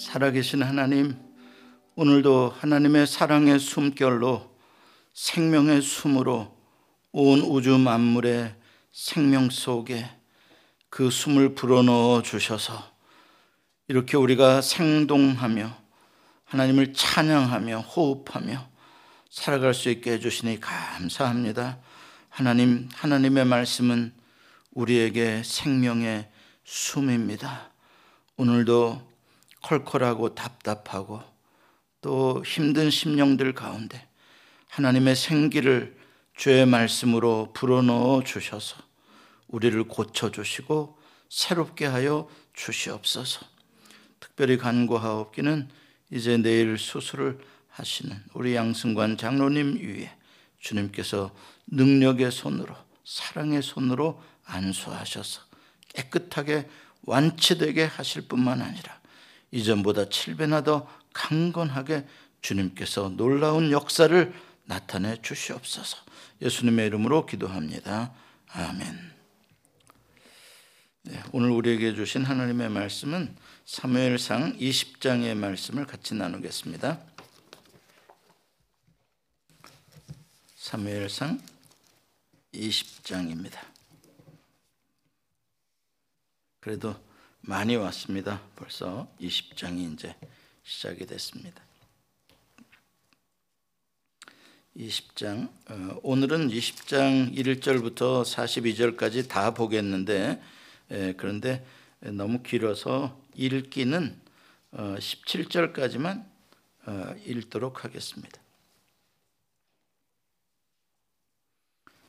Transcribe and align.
살아계신 0.00 0.62
하나님, 0.62 1.14
오늘도 1.94 2.54
하나님의 2.58 3.06
사랑의 3.06 3.58
숨결로 3.58 4.50
생명의 5.12 5.82
숨으로 5.82 6.56
온 7.12 7.40
우주 7.40 7.76
만물의 7.76 8.56
생명 8.90 9.50
속에 9.50 10.08
그 10.88 11.10
숨을 11.10 11.54
불어넣어 11.54 12.22
주셔서 12.22 12.82
이렇게 13.88 14.16
우리가 14.16 14.62
생동하며 14.62 15.76
하나님을 16.46 16.94
찬양하며 16.94 17.80
호흡하며 17.80 18.70
살아갈 19.28 19.74
수 19.74 19.90
있게 19.90 20.12
해주시니 20.12 20.60
감사합니다. 20.60 21.78
하나님, 22.30 22.88
하나님의 22.94 23.44
말씀은 23.44 24.14
우리에게 24.72 25.42
생명의 25.44 26.30
숨입니다. 26.64 27.70
오늘도 28.38 29.09
컬컬하고 29.62 30.34
답답하고 30.34 31.22
또 32.00 32.42
힘든 32.44 32.90
심령들 32.90 33.54
가운데 33.54 34.06
하나님의 34.68 35.16
생기를 35.16 35.98
주의 36.36 36.64
말씀으로 36.64 37.52
불어넣어 37.52 38.22
주셔서 38.24 38.76
우리를 39.48 39.82
고쳐 39.84 40.30
주시고 40.30 40.98
새롭게 41.28 41.86
하여 41.86 42.28
주시옵소서. 42.54 43.46
특별히 44.18 44.56
간구하옵기는 44.56 45.68
이제 46.10 46.36
내일 46.36 46.78
수술을 46.78 47.38
하시는 47.68 48.22
우리 48.34 48.54
양승관 48.54 49.16
장로님 49.16 49.76
위에 49.76 50.10
주님께서 50.58 51.34
능력의 51.68 52.30
손으로 52.30 52.74
사랑의 53.04 53.62
손으로 53.62 54.22
안수하셔서 54.44 55.42
깨끗하게 55.94 56.68
완치되게 57.02 57.84
하실 57.84 58.28
뿐만 58.28 58.60
아니라 58.60 58.99
이전보다 59.50 60.06
7배나 60.06 60.64
더 60.64 60.88
강건하게 61.12 62.06
주님께서 62.40 63.10
놀라운 63.10 63.70
역사를 63.70 64.32
나타내 64.64 65.20
주시옵소서. 65.20 65.98
예수님의 66.40 66.86
이름으로 66.86 67.26
기도합니다. 67.26 68.14
아멘. 68.48 69.10
네, 71.02 71.22
오늘 71.32 71.50
우리에게 71.50 71.94
주신 71.94 72.24
하나님의 72.24 72.68
말씀은 72.68 73.34
사무엘상 73.64 74.58
20장의 74.58 75.34
말씀을 75.34 75.86
같이 75.86 76.14
나누겠습니다. 76.14 77.00
사무엘상 80.56 81.40
20장입니다. 82.54 83.58
그래도 86.60 86.94
많이 87.42 87.76
왔습니다. 87.76 88.42
벌써 88.56 89.08
20장이 89.20 89.94
이제 89.94 90.14
시작이 90.62 91.06
됐습니다. 91.06 91.62
20장 94.76 95.50
어, 95.68 96.00
오늘은 96.02 96.48
20장 96.48 97.34
1절부터 97.34 98.22
42절까지 98.22 99.28
다 99.28 99.52
보겠는데 99.52 100.40
그런데 101.16 101.66
너무 102.00 102.42
길어서 102.42 103.20
읽기는 103.34 104.20
17절까지만 104.72 106.24
어, 106.86 106.90
어, 106.90 107.14
읽도록 107.26 107.84
하겠습니다. 107.84 108.40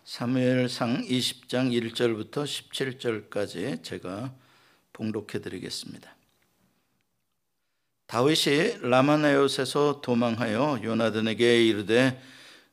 사무엘상 0.04 1.06
20장 1.06 1.72
1절부터 1.72 2.44
17절까지 2.44 3.84
제가 3.84 4.34
봉독해 4.94 5.42
드리겠습니다. 5.42 6.16
다윗이 8.08 8.80
라마나요에서 8.82 10.02
도망하여 10.02 10.82
요나단에게 10.84 11.66
이르되 11.66 12.22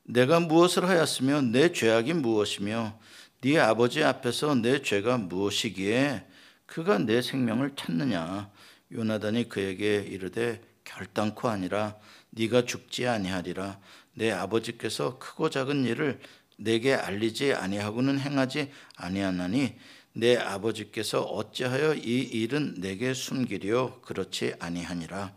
내가 0.03 0.39
무엇을 0.39 0.87
하였으며 0.87 1.41
내 1.41 1.71
죄악이 1.71 2.13
무엇이며 2.13 2.99
네 3.41 3.57
아버지 3.57 4.03
앞에서 4.03 4.55
내 4.55 4.81
죄가 4.81 5.17
무엇이기에 5.17 6.25
그가 6.65 6.97
내 6.97 7.21
생명을 7.21 7.71
찾느냐 7.75 8.51
요나단이 8.91 9.47
그에게 9.47 9.97
이르되 9.97 10.61
결단코 10.83 11.47
아니라 11.47 11.95
네가 12.31 12.65
죽지 12.65 13.07
아니하리라 13.07 13.79
내 14.15 14.31
아버지께서 14.31 15.19
크고 15.19 15.49
작은 15.49 15.85
일을 15.85 16.19
내게 16.57 16.93
알리지 16.93 17.53
아니하고는 17.53 18.19
행하지 18.19 18.71
아니하나니 18.97 19.77
내 20.19 20.35
아버지께서 20.35 21.21
어찌하여 21.21 21.95
이 21.95 22.19
일은 22.21 22.75
내게 22.79 23.13
숨기려 23.13 24.01
그렇지 24.01 24.53
아니하니라. 24.59 25.33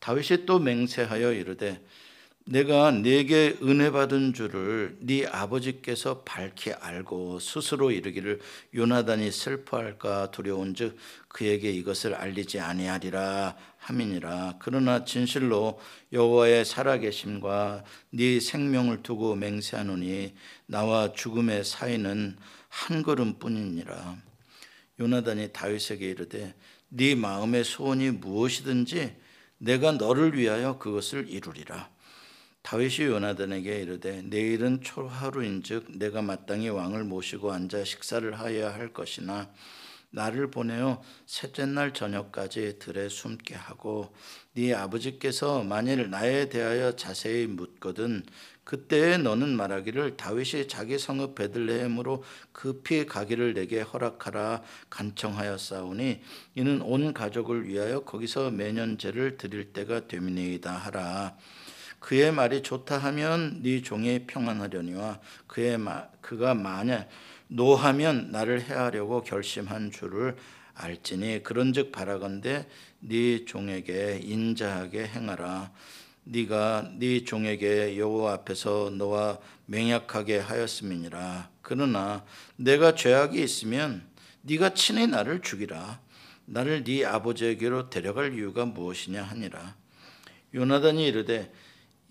다윗이 0.00 0.46
또 0.46 0.58
맹세하여 0.58 1.32
이르되 1.32 1.80
내가 2.50 2.90
네게 2.90 3.58
은혜 3.62 3.90
받은 3.90 4.32
줄을 4.32 4.96
네 5.00 5.26
아버지께서 5.26 6.22
밝히 6.22 6.72
알고 6.72 7.40
스스로 7.40 7.90
이르기를 7.90 8.40
요나단이 8.74 9.30
슬퍼할까 9.30 10.30
두려운즉 10.30 10.96
그에게 11.28 11.70
이것을 11.70 12.14
알리지 12.14 12.58
아니하리라 12.60 13.54
함이니라. 13.76 14.54
그러나 14.60 15.04
진실로 15.04 15.78
여호와의 16.14 16.64
살아계심과 16.64 17.84
네 18.12 18.40
생명을 18.40 19.02
두고 19.02 19.34
맹세하노니 19.34 20.34
나와 20.64 21.12
죽음의 21.12 21.64
사이는 21.64 22.38
한 22.78 23.02
걸음뿐이니라. 23.02 24.16
요나단이 25.00 25.52
다윗에게 25.52 26.08
이르되 26.10 26.54
네 26.88 27.14
마음의 27.16 27.64
소원이 27.64 28.12
무엇이든지 28.12 29.16
내가 29.58 29.92
너를 29.92 30.36
위하여 30.36 30.78
그것을 30.78 31.28
이루리라. 31.28 31.90
다윗이 32.62 33.08
요나단에게 33.08 33.80
이르되 33.80 34.22
내일은 34.22 34.80
초하루인즉 34.80 35.98
내가 35.98 36.22
마땅히 36.22 36.68
왕을 36.68 37.04
모시고 37.04 37.52
앉아 37.52 37.84
식사를 37.84 38.38
하여야 38.38 38.72
할 38.72 38.92
것이나 38.92 39.52
나를 40.10 40.50
보내어 40.50 41.02
셋째 41.26 41.66
날 41.66 41.92
저녁까지 41.92 42.78
들에 42.78 43.08
숨게 43.08 43.54
하고 43.54 44.14
네 44.54 44.72
아버지께서 44.72 45.64
만일 45.64 46.10
나에 46.10 46.48
대하여 46.48 46.96
자세히 46.96 47.46
묻거든 47.46 48.24
그때에 48.68 49.16
너는 49.16 49.56
말하기를 49.56 50.18
다윗이 50.18 50.68
자기 50.68 50.98
성읍 50.98 51.34
베들레헴으로 51.36 52.22
급히 52.52 53.06
가기를 53.06 53.54
내게 53.54 53.80
허락하라 53.80 54.60
간청하였사오니 54.90 56.20
이는 56.54 56.82
온 56.82 57.14
가족을 57.14 57.66
위하여 57.66 58.00
거기서 58.00 58.50
매년 58.50 58.98
제를 58.98 59.38
드릴 59.38 59.72
때가 59.72 60.06
되미이다 60.06 60.70
하라. 60.70 61.34
그의 61.98 62.30
말이 62.30 62.62
좋다 62.62 62.98
하면 62.98 63.62
네 63.62 63.80
종이 63.80 64.26
평안하려니와 64.26 65.18
그의 65.46 65.78
마, 65.78 66.08
그가 66.20 66.52
만약 66.52 67.08
노하면 67.46 68.32
나를 68.32 68.60
해하려고 68.60 69.22
결심한 69.22 69.90
줄을 69.90 70.36
알지니 70.74 71.42
그런즉 71.42 71.90
바라건대 71.90 72.68
네 73.00 73.44
종에게 73.46 74.20
인자하게 74.22 75.06
행하라 75.06 75.72
네가 76.30 76.90
네 76.98 77.24
종에게 77.24 77.96
여호와 77.96 78.34
앞에서 78.34 78.90
너와 78.94 79.38
맹약하게 79.64 80.38
하였음이니라. 80.38 81.48
그러나 81.62 82.24
내가 82.56 82.94
죄악이 82.94 83.42
있으면 83.42 84.06
네가 84.42 84.74
친히 84.74 85.06
나를 85.06 85.40
죽이라. 85.40 86.00
나를 86.44 86.84
네 86.84 87.04
아버지에게로 87.04 87.88
데려갈 87.88 88.34
이유가 88.34 88.66
무엇이냐 88.66 89.22
하니라. 89.22 89.74
요나단이 90.54 91.06
이르되 91.06 91.50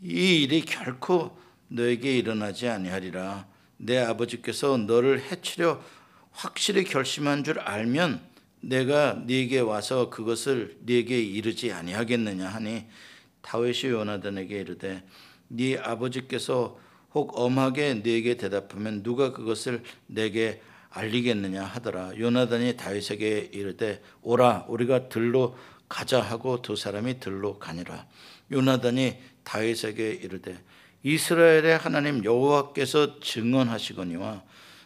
이 0.02 0.44
일이 0.44 0.62
결코 0.62 1.38
너에게 1.68 2.18
일어나지 2.18 2.68
아니하리라. 2.68 3.46
내 3.78 4.00
아버지께서 4.00 4.78
너를 4.78 5.22
해치려 5.22 5.84
확실히 6.32 6.84
결심한 6.84 7.44
줄 7.44 7.60
알면 7.60 8.20
내가 8.62 9.14
네게 9.28 9.60
와서 9.60 10.10
그것을 10.10 10.78
네게 10.82 11.22
이르지 11.22 11.72
아니하겠느냐 11.72 12.48
하니 12.48 12.86
다윗이 13.48 13.94
요나단에게 13.94 14.60
이르되 14.60 15.04
네 15.48 15.78
아버지께서 15.78 16.78
혹 17.14 17.40
엄하게 17.40 18.02
네게 18.04 18.36
대답하면 18.36 19.04
누가 19.04 19.32
그것을 19.32 19.84
내게 20.08 20.62
알리겠느냐 20.90 21.64
하더라. 21.64 22.12
요나단이 22.18 22.76
다윗에게 22.76 23.52
이르되 23.54 24.02
오라 24.22 24.66
우리가 24.68 25.08
들로 25.08 25.56
가자 25.88 26.20
하고 26.20 26.62
두 26.62 26.76
사람이 26.76 27.22
들로 27.22 27.58
가니라. 27.58 28.06
요나단이 28.52 29.18
다윗에게 29.46 30.10
이르되 30.12 30.62
이스라엘의 31.04 31.78
하나님 31.78 32.26
여호와께서 32.26 33.22
증언하시거니와 33.22 34.44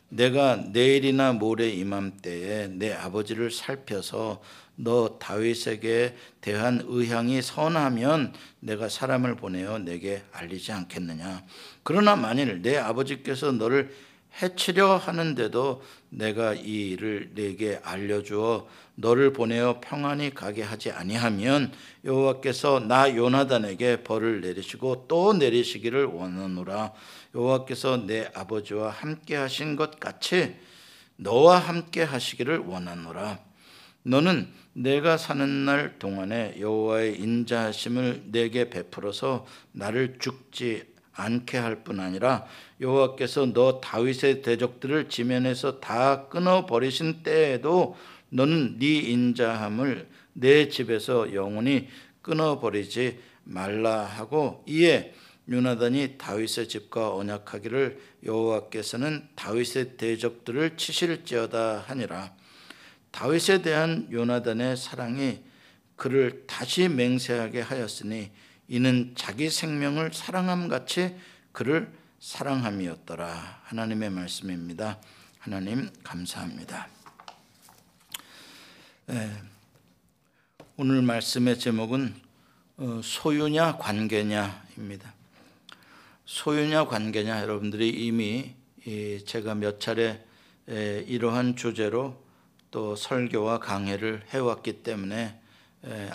내가 0.10 0.58
내일이나 0.58 1.34
모레 1.34 1.70
이맘때에 1.70 2.68
내 2.68 2.94
아버지를 2.94 3.50
살펴서 3.50 4.42
너 4.76 5.18
다윗에게 5.20 6.16
대한 6.42 6.84
의향이 6.86 7.42
선하면 7.42 8.34
내가 8.60 8.90
사람을 8.90 9.36
보내어 9.36 9.80
내게 9.80 10.24
알리지 10.32 10.72
않겠느냐? 10.72 11.44
그러나 11.84 12.16
만일 12.16 12.62
내 12.62 12.78
아버지께서 12.78 13.52
너를 13.52 13.94
해치려 14.42 14.96
하는데도 14.96 15.84
내가 16.10 16.54
이 16.54 16.92
일을 16.92 17.32
네게 17.36 17.82
알려주어 17.84 18.68
너를 18.96 19.34
보내어 19.34 19.82
평안히 19.82 20.34
가게 20.34 20.62
하지 20.62 20.92
아니하면 20.92 21.74
여호와께서 22.06 22.82
나 22.82 23.14
요나단에게 23.14 24.04
벌을 24.04 24.42
내리시고 24.42 25.06
또 25.08 25.34
내리시기를 25.34 26.06
원하노라. 26.06 26.94
여호와께서 27.36 28.06
내 28.06 28.30
아버지와 28.34 28.90
함께 28.90 29.36
하신 29.36 29.76
것 29.76 30.00
같이 30.00 30.56
너와 31.18 31.60
함께 31.60 32.04
하시기를 32.04 32.60
원하노라. 32.60 33.40
너는 34.04 34.61
내가 34.74 35.18
사는 35.18 35.66
날 35.66 36.00
동안에 36.00 36.56
여호와의 36.60 37.20
인자하심을 37.20 38.24
내게 38.32 38.70
베풀어서 38.70 39.46
나를 39.74 40.18
죽지 40.20 40.92
않게 41.14 41.58
할 41.58 41.84
뿐 41.84 42.00
아니라 42.00 42.46
여호와께서 42.80 43.54
너 43.54 43.82
다윗의 43.82 44.42
대적들을 44.42 45.10
지면에서 45.10 45.80
다 45.80 46.28
끊어 46.30 46.66
버리신 46.66 47.24
때에도 47.24 47.96
너는 48.30 48.80
네 48.80 48.98
인자함을 49.00 50.08
내 50.34 50.70
집에서 50.70 51.34
영원히 51.34 51.90
끊어 52.22 52.60
버리지 52.60 53.20
말라 53.44 54.06
하고 54.06 54.64
이에 54.68 55.14
요나단이 55.50 56.18
다윗의 56.18 56.70
집과 56.70 57.14
언약하기를 57.16 58.00
여호와께서는 58.24 59.28
다윗의 59.36 59.98
대적들을 59.98 60.78
치실지어다 60.78 61.84
하니라 61.88 62.34
다윗에 63.12 63.62
대한 63.62 64.08
요나단의 64.12 64.78
사랑이 64.78 65.44
그를 65.96 66.46
다시 66.48 66.88
맹세하게 66.90 67.62
하였으니 67.62 68.32
이는 68.68 69.14
자기 69.16 69.50
생명을 69.50 70.14
사랑함 70.14 70.68
같이 70.68 71.16
그를 71.52 71.92
사랑함이었더라. 72.20 73.62
하나님의 73.66 74.10
말씀입니다. 74.10 75.00
하나님 75.40 75.90
감사합니다. 76.04 76.88
네, 79.08 79.32
오늘 80.78 81.02
말씀의 81.02 81.60
제목은 81.60 82.16
어, 82.78 83.02
소유냐 83.04 83.78
관계냐입니다. 83.78 85.14
소유냐 86.26 86.86
관계냐 86.86 87.42
여러분들이 87.42 87.90
이미 87.90 88.56
제가 89.26 89.56
몇 89.56 89.80
차례 89.80 90.26
이러한 90.66 91.56
주제로 91.56 92.24
또 92.72 92.96
설교와 92.96 93.60
강해를 93.60 94.24
해왔기 94.30 94.84
때문에 94.84 95.38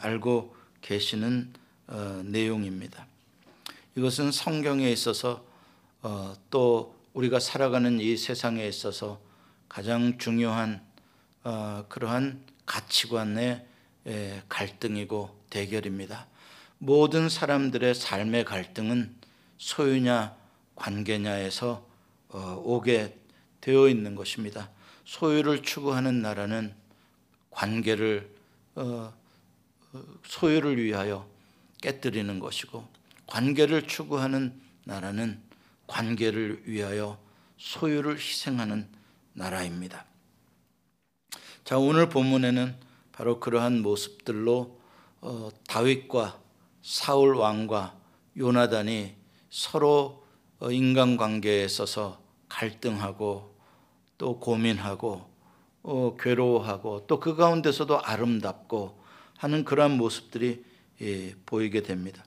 알고 0.00 0.56
계시는 0.81 1.53
어, 1.88 2.23
내용입니다. 2.25 3.06
이것은 3.94 4.32
성경에 4.32 4.91
있어서 4.91 5.44
어, 6.03 6.35
또 6.50 6.97
우리가 7.12 7.38
살아가는 7.38 8.00
이 8.00 8.17
세상에 8.17 8.67
있어서 8.67 9.20
가장 9.69 10.19
중요한 10.19 10.85
어, 11.44 11.85
그러한 11.88 12.44
가치관의 12.64 13.64
갈등이고 14.49 15.37
대결입니다. 15.50 16.26
모든 16.79 17.29
사람들의 17.29 17.94
삶의 17.94 18.44
갈등은 18.44 19.14
소유냐 19.59 20.37
관계냐에서 20.76 21.85
오게 22.31 23.19
되어 23.61 23.88
있는 23.88 24.14
것입니다. 24.14 24.70
소유를 25.06 25.62
추구하는 25.62 26.20
나라는 26.20 26.75
관계를 27.50 28.29
소유를 30.26 30.82
위하여 30.82 31.26
깨뜨리는 31.81 32.38
것이고 32.38 32.87
관계를 33.26 33.87
추구하는 33.87 34.61
나라는 34.85 35.41
관계를 35.87 36.64
위하여 36.67 37.19
소유를 37.56 38.19
희생하는 38.19 38.88
나라입니다. 39.32 40.05
자, 41.64 41.79
오늘 41.79 42.09
본문에는 42.09 42.76
바로 43.12 43.41
그러한 43.41 43.82
모습들로 43.82 44.81
어, 45.20 45.49
다윗과 45.67 46.38
사울 46.82 47.37
왕과 47.37 47.97
요나단이 48.37 49.14
서로 49.50 50.25
어, 50.59 50.70
인간관계에 50.70 51.64
있어서 51.64 52.20
갈등하고 52.49 53.56
또 54.19 54.39
고민하고 54.41 55.29
어, 55.83 56.17
괴로워하고 56.19 57.07
또 57.07 57.21
그 57.21 57.37
가운데서도 57.37 58.01
아름답고 58.03 59.01
하는 59.39 59.65
그러한 59.65 59.97
모습들이 59.97 60.65
예, 61.03 61.35
보이게 61.45 61.83
됩니다. 61.83 62.25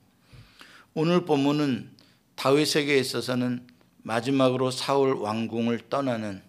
오늘 0.94 1.24
본문은 1.24 1.90
다윗에게 2.36 2.98
있어서는 2.98 3.66
마지막으로 3.98 4.70
사울 4.70 5.14
왕궁을 5.14 5.90
떠나는 5.90 6.42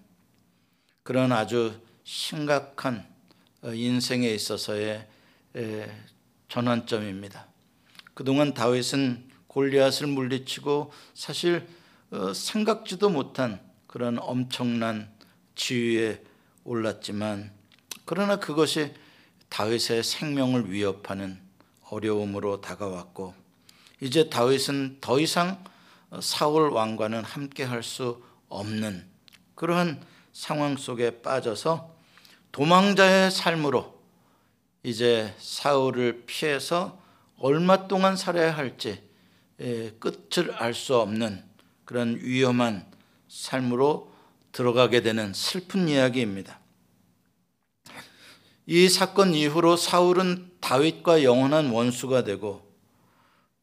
그런 1.03 1.31
아주 1.31 1.73
심각한 2.03 3.05
어, 3.63 3.73
인생에 3.73 4.29
있어서의 4.29 5.07
전환점입니다. 6.47 7.47
그동안 8.13 8.53
다윗은 8.53 9.29
골리앗을 9.47 10.07
물리치고 10.07 10.91
사실 11.13 11.67
어, 12.11 12.33
생각지도 12.33 13.09
못한 13.09 13.59
그런 13.87 14.17
엄청난 14.19 15.11
지위에 15.61 16.19
올랐지만 16.63 17.51
그러나 18.05 18.37
그것이 18.37 18.93
다윗의 19.49 20.03
생명을 20.03 20.71
위협하는 20.71 21.39
어려움으로 21.91 22.61
다가왔고 22.61 23.35
이제 24.01 24.27
다윗은 24.27 24.97
더 25.01 25.19
이상 25.19 25.63
사울 26.19 26.71
왕과는 26.71 27.23
함께 27.23 27.63
할 27.63 27.83
수 27.83 28.23
없는 28.49 29.07
그러한 29.53 30.03
상황 30.33 30.77
속에 30.77 31.21
빠져서 31.21 31.95
도망자의 32.51 33.29
삶으로 33.29 34.01
이제 34.83 35.33
사울을 35.37 36.23
피해서 36.25 36.99
얼마 37.37 37.87
동안 37.87 38.17
살아야 38.17 38.51
할지 38.51 39.03
끝을 39.99 40.51
알 40.53 40.73
수 40.73 40.97
없는 40.97 41.43
그런 41.85 42.17
위험한 42.19 42.91
삶으로 43.27 44.10
들어가게 44.51 45.01
되는 45.01 45.33
슬픈 45.33 45.87
이야기입니다. 45.87 46.59
이 48.65 48.89
사건 48.89 49.33
이후로 49.33 49.75
사울은 49.75 50.51
다윗과 50.59 51.23
영원한 51.23 51.69
원수가 51.71 52.23
되고 52.23 52.69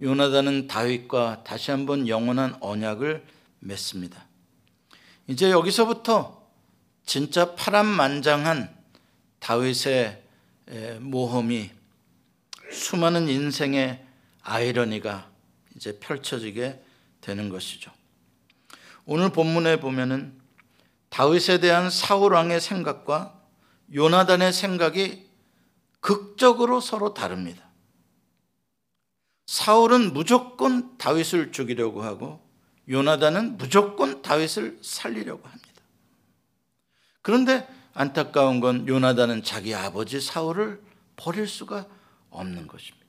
요나단은 0.00 0.66
다윗과 0.66 1.44
다시 1.44 1.70
한번 1.70 2.08
영원한 2.08 2.56
언약을 2.60 3.24
맺습니다. 3.60 4.26
이제 5.26 5.50
여기서부터 5.50 6.46
진짜 7.04 7.54
파란만장한 7.54 8.76
다윗의 9.38 10.22
모험이 11.00 11.70
수많은 12.70 13.28
인생의 13.28 14.04
아이러니가 14.42 15.30
이제 15.76 15.98
펼쳐지게 15.98 16.82
되는 17.20 17.48
것이죠. 17.48 17.90
오늘 19.06 19.30
본문에 19.30 19.80
보면은 19.80 20.37
다윗에 21.08 21.60
대한 21.60 21.90
사울 21.90 22.34
왕의 22.34 22.60
생각과 22.60 23.40
요나단의 23.94 24.52
생각이 24.52 25.28
극적으로 26.00 26.80
서로 26.80 27.14
다릅니다. 27.14 27.68
사울은 29.46 30.12
무조건 30.12 30.96
다윗을 30.98 31.52
죽이려고 31.52 32.02
하고 32.02 32.46
요나단은 32.88 33.56
무조건 33.56 34.22
다윗을 34.22 34.78
살리려고 34.82 35.46
합니다. 35.48 35.68
그런데 37.22 37.68
안타까운 37.94 38.60
건 38.60 38.86
요나단은 38.86 39.42
자기 39.42 39.74
아버지 39.74 40.20
사울을 40.20 40.82
버릴 41.16 41.46
수가 41.48 41.86
없는 42.30 42.66
것입니다. 42.66 43.06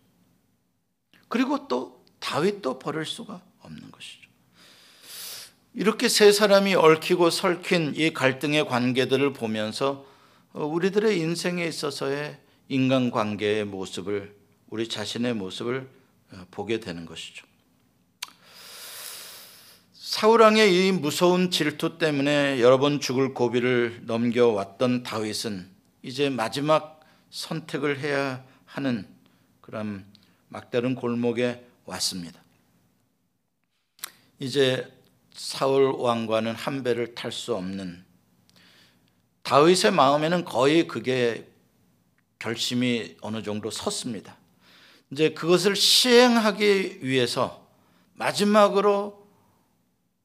그리고 1.28 1.68
또 1.68 2.04
다윗도 2.20 2.80
버릴 2.80 3.06
수가 3.06 3.42
없는 3.62 3.92
것이죠. 3.92 4.19
이렇게 5.74 6.10
세 6.10 6.32
사람이 6.32 6.76
얽히고 6.76 7.30
설킨 7.30 7.94
이 7.96 8.12
갈등의 8.12 8.66
관계들을 8.66 9.34
보면서 9.34 10.06
어, 10.52 10.66
우리들의 10.66 11.20
인생에 11.20 11.64
있어서의 11.66 12.40
인간 12.70 13.12
관계의 13.12 13.66
모습을 13.66 14.36
우리 14.70 14.88
자신의 14.88 15.36
모습을 15.36 15.88
어, 16.32 16.46
보게 16.52 16.80
되는 16.80 17.06
것이죠. 17.06 17.46
사울왕의 19.94 20.88
이 20.88 20.92
무서운 20.92 21.52
질투 21.52 22.00
때문에 22.00 22.60
여러 22.62 22.80
번 22.80 23.00
죽을 23.00 23.36
고비를 23.36 24.02
넘겨왔던 24.06 25.04
다윗은 25.04 25.70
이제 26.02 26.32
마지막 26.32 27.00
선택을 27.30 28.00
해야 28.00 28.44
하는 28.66 29.08
그런 29.62 30.06
막다른 30.48 30.96
골목에 30.96 31.64
왔습니다. 31.86 32.42
이제 34.40 34.92
사울 35.34 35.94
왕과는 35.98 36.56
한 36.56 36.84
배를 36.84 37.16
탈 37.16 37.32
수 37.32 37.56
없는 37.56 38.04
다윗의 39.44 39.92
마음에는 39.92 40.46
거의 40.46 40.88
그게 40.88 41.48
결심이 42.38 43.18
어느 43.22 43.42
정도 43.42 43.72
섰습니다. 43.72 44.38
이제 45.12 45.34
그것을 45.34 45.76
시행하기 45.76 47.00
위해서 47.02 47.68
마지막으로 48.14 49.28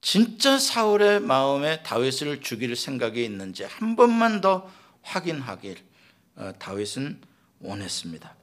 진짜 0.01 0.59
사울의 0.59 1.21
마음에 1.21 1.83
다윗을 1.83 2.43
죽일 2.43 2.77
생각이 2.77 3.25
있는지 3.25 3.65
한 3.65 3.97
번만 3.97 4.43
더 4.43 4.71
확인하길 5.01 5.79
어, 6.37 6.53
다윗은 6.59 7.23
원했습니다. 7.61 8.37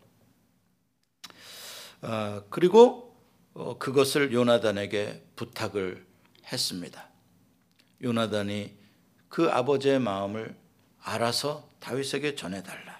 어, 2.02 2.44
그리고 2.50 3.16
어, 3.54 3.78
그것을 3.78 4.34
요나단에게 4.34 5.24
부탁을 5.36 6.06
했습니다. 6.52 7.08
요나단이 8.04 8.76
그 9.30 9.50
아버지의 9.50 10.00
마음을 10.00 10.56
알아서 11.02 11.68
다윗에게 11.80 12.36
전해달라. 12.36 13.00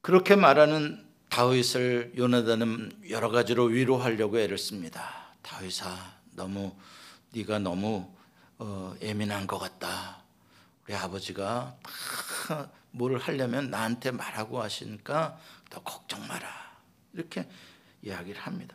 그렇게 0.00 0.36
말하는 0.36 1.06
다윗을 1.28 2.14
요나단은 2.16 3.08
여러 3.10 3.30
가지로 3.30 3.64
위로하려고 3.64 4.38
애를 4.38 4.58
씁니다. 4.58 5.34
다윗아, 5.42 6.18
너무 6.32 6.74
네가 7.32 7.58
너무 7.58 8.10
어, 8.58 8.94
예민한 9.02 9.46
것 9.46 9.58
같다. 9.58 10.22
우리 10.84 10.94
아버지가 10.94 11.76
뭘 12.90 13.18
하려면 13.18 13.70
나한테 13.70 14.10
말하고 14.10 14.62
하시니까 14.62 15.38
너 15.70 15.82
걱정 15.82 16.26
마라. 16.26 16.48
이렇게 17.12 17.48
이야기를 18.02 18.40
합니다. 18.40 18.74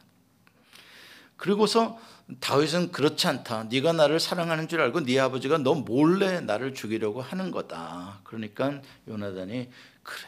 그리고서 1.36 2.00
다윗은 2.40 2.92
그렇지 2.92 3.28
않다. 3.28 3.66
네가 3.66 3.94
나를 3.94 4.20
사랑하는 4.20 4.68
줄 4.68 4.82
알고 4.82 5.02
네 5.02 5.20
아버지가 5.20 5.58
너 5.58 5.76
몰래 5.76 6.40
나를 6.40 6.74
죽이려고 6.74 7.22
하는 7.22 7.52
거다. 7.52 8.22
그러니까 8.24 8.82
요나단이 9.08 9.70
그래. 10.04 10.28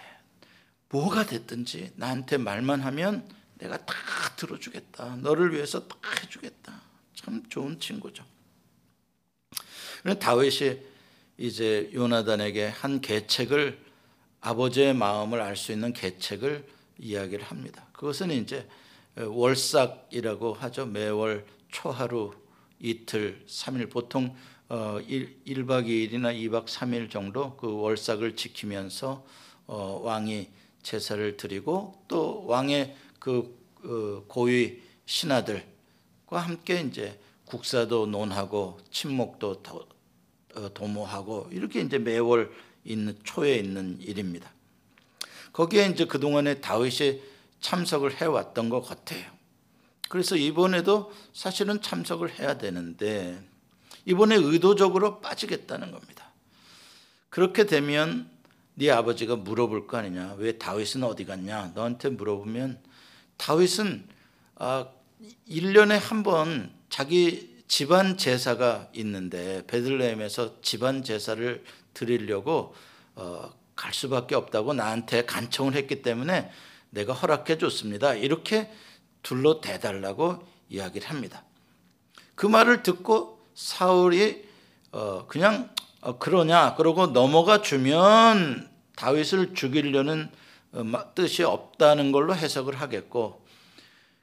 뭐가 0.90 1.26
됐든지 1.26 1.94
나한테 1.96 2.38
말만 2.38 2.82
하면 2.82 3.28
내가 3.56 3.78
다 3.86 3.96
들어주겠다. 4.36 5.18
너를 5.18 5.54
위해서 5.54 5.88
다 5.88 5.98
해주겠다. 6.22 6.82
참 7.16 7.44
좋은 7.50 7.80
친구죠. 7.80 8.24
다윗이 10.20 10.80
이제 11.38 11.90
요나단에게 11.94 12.68
한 12.68 13.02
계책을 13.02 13.80
아버지의 14.42 14.94
마음을 14.94 15.42
알 15.42 15.56
수 15.56 15.72
있는 15.72 15.92
계책을 15.94 16.68
이야기를 17.00 17.46
합니다. 17.46 17.88
그것은 17.94 18.32
이제 18.32 18.68
월삭이라고 19.16 20.54
하죠. 20.54 20.86
매월 20.86 21.46
초하루 21.76 22.32
이틀 22.80 23.44
3일 23.48 23.92
보통 23.92 24.34
1, 24.70 25.42
1박 25.46 25.86
2일이나 25.86 26.34
2박 26.34 26.68
3일 26.68 27.12
정도 27.12 27.58
그 27.58 27.70
월삭을 27.70 28.38
지키면서 28.38 29.26
어, 29.68 30.00
왕이 30.02 30.48
제사를 30.82 31.36
드리고 31.36 32.06
또 32.08 32.46
왕의 32.46 32.96
그 33.20 33.60
어, 33.84 34.24
고위 34.28 34.82
신하들과 35.06 35.66
함께 36.32 36.80
이제 36.80 37.20
국사도 37.44 38.06
논하고 38.06 38.80
친목도 38.92 39.62
어, 40.56 40.74
도모하고 40.74 41.50
이렇게 41.52 41.82
이제 41.82 41.98
매월 41.98 42.54
있는 42.86 43.20
초에 43.26 43.58
있는 43.58 44.00
일입니다. 44.00 44.50
거기에 45.52 45.88
이제 45.88 46.06
그 46.06 46.22
동안에 46.22 46.62
다윗이 46.62 47.22
참석을 47.60 48.22
해왔던 48.22 48.70
것 48.70 48.82
같아요. 48.82 49.35
그래서 50.16 50.38
이번에도 50.38 51.12
사실은 51.34 51.82
참석을 51.82 52.40
해야 52.40 52.58
되는데 52.58 53.38
이번에 54.06 54.38
의도적으로 54.38 55.20
빠지겠다는 55.20 55.92
겁니다. 55.92 56.32
그렇게 57.28 57.66
되면 57.66 58.30
네 58.76 58.90
아버지가 58.92 59.36
물어볼 59.36 59.88
거 59.88 59.98
아니냐. 59.98 60.36
왜 60.38 60.58
다윗은 60.58 61.04
어디 61.04 61.26
갔냐? 61.26 61.74
너한테 61.76 62.08
물어보면 62.12 62.80
다윗은 63.36 64.08
아 64.56 64.88
1년에 65.50 66.00
한 66.00 66.24
번 66.24 66.72
자기 66.88 67.54
집안 67.68 68.16
제사가 68.16 68.92
있는데 68.94 69.68
베들레헴에서 69.68 70.62
집안 70.62 71.04
제사를 71.04 71.62
드리려고 71.94 72.74
어, 73.16 73.52
갈 73.76 73.94
수밖에 73.94 74.36
없다고 74.36 74.74
나한테 74.76 75.26
간청을 75.26 75.74
했기 75.74 76.02
때문에 76.02 76.50
내가 76.92 77.12
허락해 77.12 77.58
줬습니다. 77.58 78.14
이렇게 78.14 78.72
둘러 79.26 79.60
대달라고 79.60 80.48
이야기를 80.70 81.10
합니다. 81.10 81.44
그 82.36 82.46
말을 82.46 82.84
듣고 82.84 83.44
사울이 83.56 84.46
어, 84.92 85.26
그냥 85.28 85.70
어, 86.02 86.20
그러냐 86.20 86.76
그러고 86.76 87.08
넘어가 87.08 87.64
주면 87.64 88.70
다윗을 88.96 89.56
죽이려는 89.56 90.30
어, 90.74 90.84
뜻이 91.16 91.42
없다는 91.42 92.12
걸로 92.12 92.36
해석을 92.36 92.80
하겠고 92.80 93.44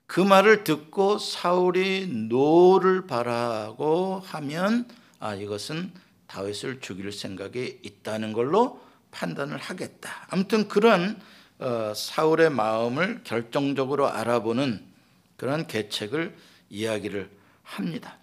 그 0.06 0.20
말을 0.20 0.62
듣고 0.62 1.18
사울이 1.18 2.06
노를 2.28 3.08
발하고 3.08 4.22
하면 4.24 4.86
아 5.18 5.34
이것은 5.34 5.92
다윗을 6.28 6.80
죽일 6.80 7.10
생각이 7.10 7.80
있다는 7.82 8.32
걸로 8.32 8.80
판단을 9.10 9.58
하겠다. 9.58 10.28
아무튼 10.30 10.68
그런 10.68 11.20
어, 11.58 11.92
사울의 11.92 12.50
마음을 12.50 13.22
결정적으로 13.24 14.08
알아보는 14.08 14.91
그런 15.42 15.66
계책을 15.66 16.36
이야기를 16.70 17.28
합니다. 17.64 18.16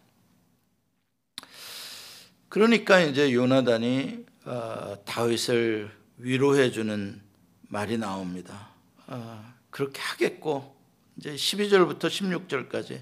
그러니까 2.48 3.02
이제 3.02 3.34
요나단이 3.34 4.26
어, 4.46 4.96
다윗을 5.04 5.92
위로해 6.20 6.72
주는 6.72 7.22
말이 7.64 7.98
나옵니다. 7.98 8.70
어, 9.08 9.54
그렇게 9.70 10.00
하겠고 10.00 10.82
이제 11.18 11.36
12절부터 11.36 12.06
16절까지 12.06 13.02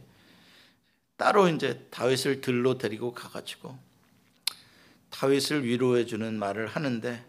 따로 1.16 1.48
이제 1.48 1.86
다윗을 1.92 2.42
들로 2.42 2.80
데리고 2.80 3.14
가가지고 3.14 3.78
다윗을 5.12 5.64
위로해 5.64 6.08
주는 6.08 6.40
말을 6.40 6.66
하는데 6.66 7.24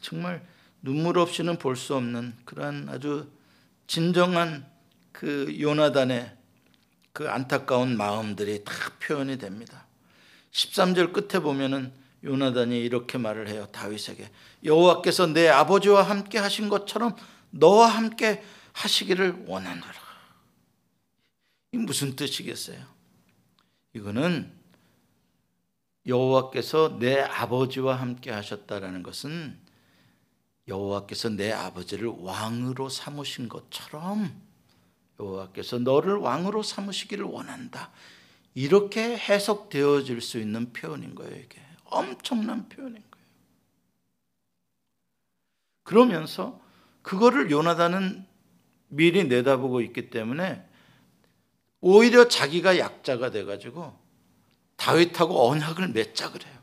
정말 0.00 0.42
눈물 0.80 1.18
없이는 1.18 1.58
볼 1.58 1.76
수 1.76 1.94
없는 1.94 2.34
그러한 2.46 2.88
아주 2.88 3.30
진정한 3.86 4.77
그 5.18 5.58
요나단의 5.60 6.32
그 7.12 7.28
안타까운 7.28 7.96
마음들이 7.96 8.62
다 8.62 8.72
표현이 9.00 9.38
됩니다. 9.38 9.84
13절 10.52 11.12
끝에 11.12 11.42
보면은 11.42 11.92
요나단이 12.22 12.78
이렇게 12.80 13.18
말을 13.18 13.48
해요. 13.48 13.66
다윗에게 13.72 14.30
여호와께서 14.62 15.26
내 15.26 15.48
아버지와 15.48 16.04
함께 16.04 16.38
하신 16.38 16.68
것처럼 16.68 17.16
너와 17.50 17.88
함께 17.88 18.44
하시기를 18.74 19.46
원하노라. 19.48 19.92
이 21.72 21.78
무슨 21.78 22.14
뜻이겠어요? 22.14 22.78
이거는 23.94 24.52
여호와께서 26.06 26.98
내 27.00 27.18
아버지와 27.22 27.96
함께 27.96 28.30
하셨다라는 28.30 29.02
것은 29.02 29.58
여호와께서 30.68 31.30
내 31.30 31.50
아버지를 31.50 32.06
왕으로 32.06 32.88
삼으신 32.88 33.48
것처럼 33.48 34.46
여호와께서 35.20 35.78
너를 35.78 36.16
왕으로 36.16 36.62
삼으시기를 36.62 37.24
원한다. 37.24 37.90
이렇게 38.54 39.16
해석되어질 39.16 40.20
수 40.20 40.38
있는 40.38 40.72
표현인 40.72 41.14
거예요, 41.14 41.36
이게. 41.36 41.60
엄청난 41.84 42.68
표현인 42.68 43.02
거예요. 43.10 43.26
그러면서 45.82 46.60
그거를 47.02 47.50
요나단은 47.50 48.26
미리 48.88 49.24
내다보고 49.24 49.80
있기 49.82 50.10
때문에 50.10 50.66
오히려 51.80 52.28
자기가 52.28 52.78
약자가 52.78 53.30
돼가지고 53.30 53.98
다윗하고 54.76 55.48
언약을 55.48 55.88
맺자 55.88 56.32
그래요. 56.32 56.58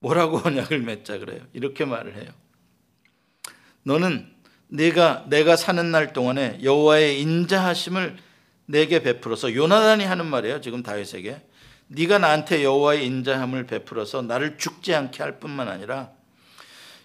뭐라고 0.00 0.38
언약을 0.44 0.80
맺자 0.80 1.18
그래요? 1.18 1.44
이렇게 1.52 1.84
말을 1.84 2.16
해요. 2.16 2.32
너는 3.82 4.35
내가 4.68 5.24
내가 5.28 5.56
사는 5.56 5.90
날 5.90 6.12
동안에 6.12 6.60
여호와의 6.62 7.20
인자하심을 7.20 8.16
내게 8.66 9.02
베풀어서 9.02 9.54
요나단이 9.54 10.04
하는 10.04 10.26
말이에요. 10.26 10.60
지금 10.60 10.82
다윗에게 10.82 11.40
네가 11.88 12.18
나한테 12.18 12.64
여호와의 12.64 13.06
인자함을 13.06 13.66
베풀어서 13.66 14.22
나를 14.22 14.58
죽지 14.58 14.94
않게 14.94 15.22
할 15.22 15.38
뿐만 15.38 15.68
아니라 15.68 16.10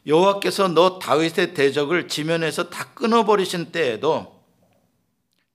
여호와께서 0.07 0.69
너 0.69 0.97
다윗의 0.97 1.53
대적을 1.53 2.07
지면에서 2.07 2.69
다 2.69 2.91
끊어버리신 2.95 3.71
때에도 3.71 4.41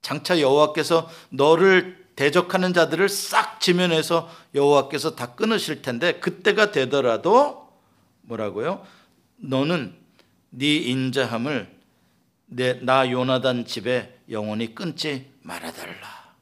장차 0.01 0.39
여호와께서 0.39 1.09
너를 1.29 2.07
대적하는 2.15 2.73
자들을 2.73 3.09
싹 3.09 3.59
지면에서 3.59 4.29
여호와께서 4.55 5.15
다 5.15 5.35
끊으실 5.35 5.81
텐데 5.81 6.13
그때가 6.13 6.71
되더라도 6.71 7.67
뭐라고요? 8.21 8.85
너는 9.35 9.93
네 10.49 10.77
인자함을 10.77 11.76
내, 12.47 12.73
나 12.81 13.09
요나단 13.09 13.65
집에 13.65 14.19
영원히 14.29 14.73
끊지 14.73 15.31
말아달라. 15.43 16.33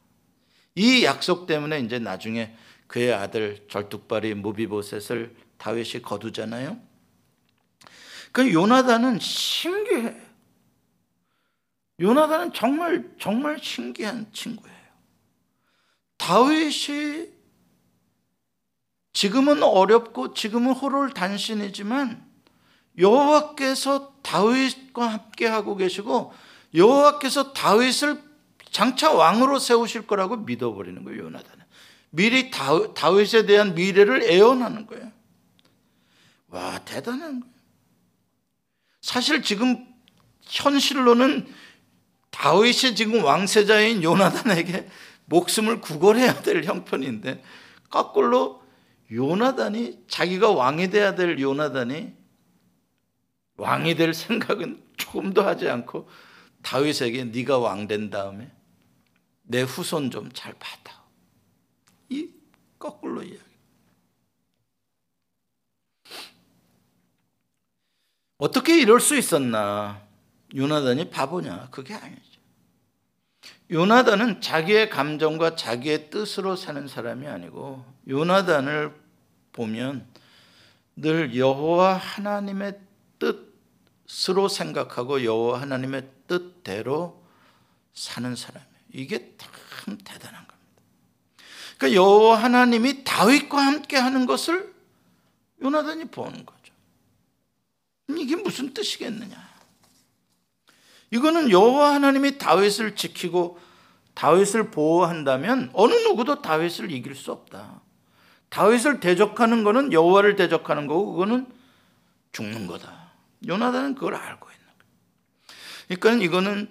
이 0.75 1.03
약속 1.03 1.47
때문에 1.47 1.79
이제 1.79 1.99
나중에 1.99 2.55
그의 2.87 3.13
아들 3.13 3.65
절뚝발이 3.69 4.35
무비보셋을 4.35 5.35
다윗이 5.57 6.01
거두잖아요. 6.01 6.79
그 8.31 8.53
요나단은 8.53 9.19
신기해. 9.19 10.15
요나단은 11.99 12.53
정말 12.53 13.09
정말 13.19 13.57
신기한 13.61 14.31
친구예요. 14.33 14.75
다윗이 16.17 17.29
지금은 19.13 19.63
어렵고 19.63 20.33
지금은 20.33 20.73
호롤 20.73 21.13
단신이지만 21.13 22.29
여호와께서 22.97 24.14
다윗과 24.25 25.07
함께 25.07 25.45
하고 25.45 25.75
계시고 25.75 26.33
여호와께서 26.73 27.53
다윗을 27.53 28.21
장차 28.71 29.13
왕으로 29.13 29.59
세우실 29.59 30.07
거라고 30.07 30.37
믿어버리는 30.37 31.03
거예요 31.03 31.25
요나단은. 31.25 31.63
미리 32.09 32.49
다윗에 32.49 33.45
대한 33.45 33.75
미래를 33.75 34.23
애원하는 34.23 34.87
거예요. 34.87 35.11
와 36.47 36.79
대단한 36.79 37.41
거예요. 37.41 37.55
사실 39.01 39.43
지금 39.43 39.85
현실로는 40.41 41.47
다윗이 42.31 42.95
지금 42.95 43.23
왕세자인 43.23 44.01
요나단에게 44.01 44.89
목숨을 45.25 45.81
구걸해야 45.81 46.41
될 46.41 46.63
형편인데 46.63 47.43
거꾸로 47.89 48.63
요나단이 49.11 49.99
자기가 50.07 50.49
왕이 50.51 50.89
돼야 50.89 51.13
될 51.13 51.39
요나단이 51.39 52.14
왕이 53.57 53.95
될 53.95 54.13
생각은 54.13 54.83
조금도 54.97 55.41
하지 55.43 55.69
않고 55.69 56.09
다윗에게 56.61 57.25
네가 57.25 57.57
왕 57.59 57.87
된 57.87 58.09
다음에 58.09 58.51
내 59.43 59.61
후손 59.61 60.09
좀 60.11 60.31
잘 60.33 60.53
받아. 60.59 61.03
이 62.09 62.29
거꾸로 62.79 63.21
이야기. 63.23 63.39
어떻게 68.37 68.79
이럴 68.81 68.99
수 68.99 69.15
있었나? 69.15 70.01
요나단이 70.55 71.09
바보냐? 71.09 71.69
그게 71.71 71.93
아니죠. 71.93 72.21
요나단은 73.71 74.41
자기의 74.41 74.89
감정과 74.89 75.55
자기의 75.55 76.09
뜻으로 76.09 76.55
사는 76.55 76.87
사람이 76.87 77.27
아니고 77.27 77.83
요나단을 78.07 78.93
보면 79.53 80.07
늘 80.97 81.35
여호와 81.35 81.95
하나님의 81.95 82.79
뜻 83.19 83.44
으로 84.29 84.47
생각하고 84.47 85.23
여호와 85.23 85.61
하나님의 85.61 86.07
뜻대로 86.27 87.23
사는 87.93 88.35
사람이에요. 88.35 88.75
이게 88.93 89.35
참 89.37 89.97
대단한 89.97 90.45
겁니다. 90.47 90.83
그러니까 91.77 92.01
여호와 92.01 92.43
하나님이 92.43 93.03
다윗과 93.03 93.57
함께 93.57 93.97
하는 93.97 94.25
것을 94.25 94.73
요나단이 95.61 96.05
보는 96.05 96.45
거죠. 96.45 96.73
이게 98.09 98.35
무슨 98.35 98.73
뜻이겠느냐? 98.73 99.55
이거는 101.11 101.49
여호와 101.49 101.95
하나님이 101.95 102.37
다윗을 102.37 102.95
지키고 102.95 103.59
다윗을 104.13 104.71
보호한다면 104.71 105.71
어느 105.73 105.93
누구도 105.93 106.41
다윗을 106.41 106.91
이길 106.91 107.15
수 107.15 107.31
없다. 107.31 107.81
다윗을 108.49 108.99
대적하는 108.99 109.63
것은 109.63 109.91
여호와를 109.91 110.35
대적하는 110.35 110.87
거고 110.87 111.13
그거는 111.13 111.47
죽는 112.31 112.67
거다. 112.67 113.11
요나단은 113.47 113.95
그걸 113.95 114.15
알고 114.15 114.49
있는 114.49 114.65
거예요. 114.65 115.99
그러니까 115.99 116.25
이거는 116.25 116.69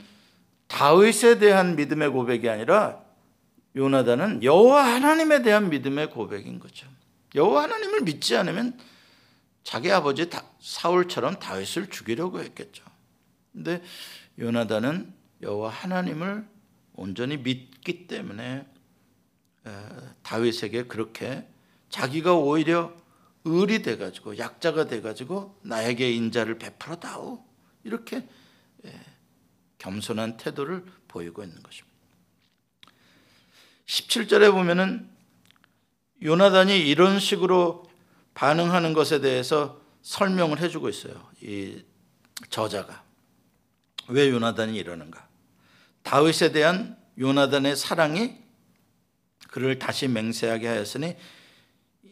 다윗에 0.68 1.38
대한 1.38 1.76
믿음의 1.76 2.10
고백이 2.10 2.48
아니라 2.48 3.00
요나단은 3.76 4.42
여호와 4.42 4.84
하나님에 4.94 5.42
대한 5.42 5.68
믿음의 5.70 6.10
고백인 6.10 6.60
거죠. 6.60 6.86
여호와 7.34 7.64
하나님을 7.64 8.02
믿지 8.02 8.36
않으면 8.36 8.78
자기 9.62 9.90
아버지 9.90 10.28
사울처럼 10.60 11.38
다윗을 11.38 11.90
죽이려고 11.90 12.40
했겠죠. 12.40 12.84
근데 13.52 13.82
요나단은 14.38 15.12
여호와 15.42 15.70
하나님을 15.70 16.46
온전히 16.94 17.38
믿기 17.38 18.06
때문에 18.06 18.66
다윗에게 20.22 20.84
그렇게 20.84 21.46
자기가 21.88 22.34
오히려 22.34 22.92
을이 23.46 23.82
돼가지고 23.82 24.38
약자가 24.38 24.86
돼가지고 24.86 25.58
나에게 25.62 26.10
인자를 26.12 26.58
베풀어 26.58 26.96
다오 26.96 27.44
이렇게 27.82 28.26
겸손한 29.78 30.38
태도를 30.38 30.84
보이고 31.08 31.42
있는 31.42 31.62
것입니다. 31.62 31.94
17절에 33.86 34.50
보면은 34.50 35.10
요나단이 36.22 36.88
이런 36.88 37.20
식으로 37.20 37.84
반응하는 38.32 38.94
것에 38.94 39.20
대해서 39.20 39.80
설명을 40.02 40.58
해주고 40.60 40.88
있어요. 40.88 41.28
이 41.42 41.82
저자가 42.48 43.04
왜 44.08 44.30
요나단이 44.30 44.76
이러는가? 44.76 45.28
다윗에 46.02 46.52
대한 46.52 46.98
요나단의 47.18 47.76
사랑이 47.76 48.38
그를 49.48 49.78
다시 49.78 50.08
맹세하게 50.08 50.66
하였으니 50.66 51.16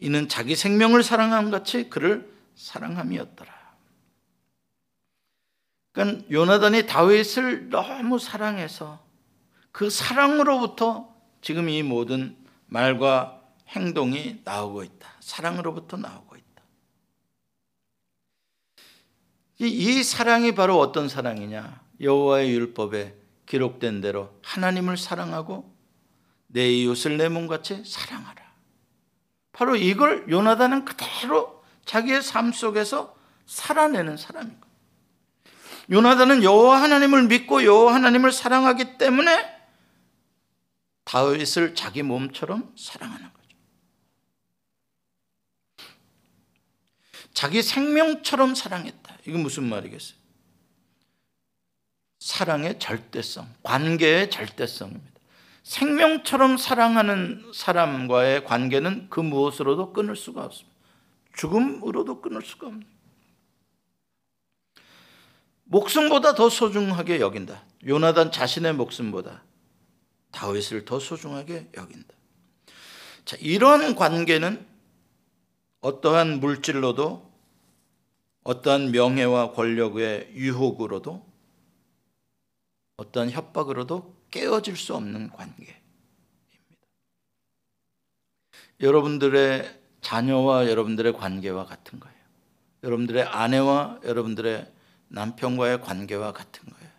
이는 0.03 0.27
자기 0.27 0.53
생명을 0.53 1.01
사랑함 1.01 1.49
같이 1.49 1.89
그를 1.89 2.29
사랑함이었더라. 2.55 3.53
그러니까 5.93 6.25
요나단이 6.29 6.87
다윗을 6.87 7.69
너무 7.69 8.19
사랑해서 8.19 9.01
그 9.71 9.89
사랑으로부터 9.89 11.15
지금 11.41 11.69
이 11.69 11.83
모든 11.83 12.35
말과 12.67 13.41
행동이 13.69 14.41
나오고 14.43 14.83
있다. 14.83 15.07
사랑으로부터 15.21 15.95
나오고 15.95 16.35
있다. 16.35 16.63
이 19.59 20.03
사랑이 20.03 20.53
바로 20.53 20.79
어떤 20.79 21.07
사랑이냐? 21.07 21.81
여호와의 22.01 22.51
율법에 22.51 23.15
기록된 23.45 24.01
대로 24.01 24.37
하나님을 24.43 24.97
사랑하고 24.97 25.73
내 26.47 26.69
이웃을 26.69 27.15
내 27.15 27.29
몸같이 27.29 27.85
사랑하라. 27.85 28.42
바로 29.53 29.75
이걸 29.75 30.25
요나단은 30.29 30.83
그대로 30.83 31.63
자기의 31.85 32.21
삶 32.21 32.51
속에서 32.51 33.15
살아내는 33.45 34.17
사람인 34.17 34.59
거예요. 34.59 34.73
요나단은 35.91 36.43
여호와 36.43 36.81
하나님을 36.81 37.27
믿고 37.27 37.63
여호와 37.63 37.93
하나님을 37.93 38.31
사랑하기 38.31 38.97
때문에 38.97 39.53
다윗을 41.03 41.75
자기 41.75 42.01
몸처럼 42.01 42.73
사랑하는 42.77 43.31
거죠. 43.31 43.57
자기 47.33 47.61
생명처럼 47.61 48.55
사랑했다. 48.55 49.17
이게 49.27 49.37
무슨 49.37 49.65
말이겠어요? 49.69 50.17
사랑의 52.19 52.79
절대성, 52.79 53.53
관계의 53.63 54.31
절대성입니다. 54.31 55.12
생명처럼 55.63 56.57
사랑하는 56.57 57.51
사람과의 57.53 58.43
관계는 58.43 59.09
그 59.09 59.21
무엇으로도 59.21 59.93
끊을 59.93 60.15
수가 60.15 60.43
없습니다. 60.45 60.73
죽음으로도 61.35 62.21
끊을 62.21 62.41
수가 62.41 62.67
없는. 62.67 62.85
목숨보다 65.63 66.35
더 66.35 66.49
소중하게 66.49 67.19
여긴다. 67.19 67.63
요나단 67.87 68.31
자신의 68.31 68.73
목숨보다 68.73 69.43
다윗을 70.31 70.85
더 70.85 70.99
소중하게 70.99 71.69
여긴다. 71.75 72.13
자, 73.25 73.37
이런 73.39 73.95
관계는 73.95 74.65
어떠한 75.79 76.39
물질로도 76.41 77.31
어떠한 78.43 78.91
명예와 78.91 79.53
권력의 79.53 80.31
유혹으로도 80.33 81.25
어떤 82.97 83.31
협박으로도 83.31 84.12
깨어질 84.33 84.75
수 84.75 84.95
없는 84.95 85.29
관계입니다. 85.29 85.79
여러분들의 88.81 89.79
자녀와 90.01 90.67
여러분들의 90.69 91.13
관계와 91.13 91.65
같은 91.65 91.99
거예요. 91.99 92.17
여러분들의 92.81 93.23
아내와 93.23 93.99
여러분들의 94.03 94.71
남편과의 95.09 95.81
관계와 95.81 96.33
같은 96.33 96.67
거예요. 96.67 96.91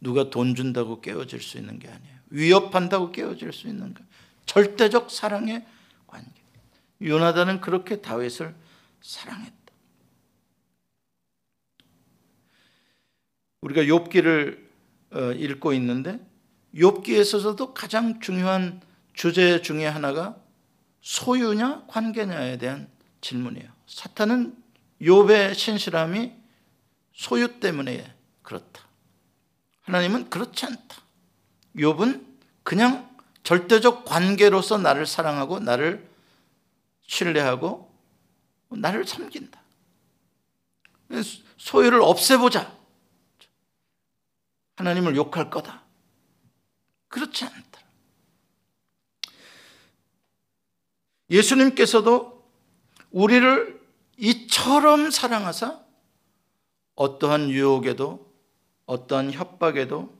누가 0.00 0.30
돈 0.30 0.54
준다고 0.54 1.00
깨어질 1.00 1.42
수 1.42 1.58
있는 1.58 1.80
게 1.80 1.88
아니에요. 1.88 2.18
위협한다고 2.30 3.10
깨어질 3.10 3.52
수 3.52 3.66
있는 3.66 3.92
거. 3.92 4.04
절대적 4.46 5.10
사랑의 5.10 5.66
관계. 6.06 6.30
요나단은 7.02 7.60
그렇게 7.60 8.00
다윗을 8.00 8.54
사랑했다. 9.00 9.56
우리가 13.60 13.82
욥기를 13.82 14.68
어, 15.10 15.32
읽고 15.32 15.72
있는데 15.72 16.27
욥기에서도 16.74 17.74
가장 17.74 18.20
중요한 18.20 18.80
주제 19.14 19.62
중에 19.62 19.86
하나가 19.86 20.36
소유냐 21.00 21.86
관계냐에 21.88 22.58
대한 22.58 22.88
질문이에요. 23.20 23.68
사탄은 23.86 24.56
욥의 25.00 25.54
신실함이 25.54 26.32
소유 27.12 27.58
때문에 27.60 28.14
그렇다. 28.42 28.82
하나님은 29.82 30.30
그렇지 30.30 30.66
않다. 30.66 30.96
욥은 31.76 32.26
그냥 32.62 33.08
절대적 33.42 34.04
관계로서 34.04 34.78
나를 34.78 35.06
사랑하고 35.06 35.60
나를 35.60 36.08
신뢰하고 37.06 37.90
나를 38.68 39.06
섬긴다. 39.06 39.60
소유를 41.56 42.02
없애보자. 42.02 42.76
하나님을 44.76 45.16
욕할 45.16 45.50
거다. 45.50 45.87
그렇지 47.08 47.44
않다. 47.44 47.80
예수님께서도 51.30 52.50
우리를 53.10 53.80
이처럼 54.18 55.10
사랑하사 55.10 55.80
어떠한 56.94 57.50
유혹에도 57.50 58.34
어떠한 58.86 59.32
협박에도 59.32 60.16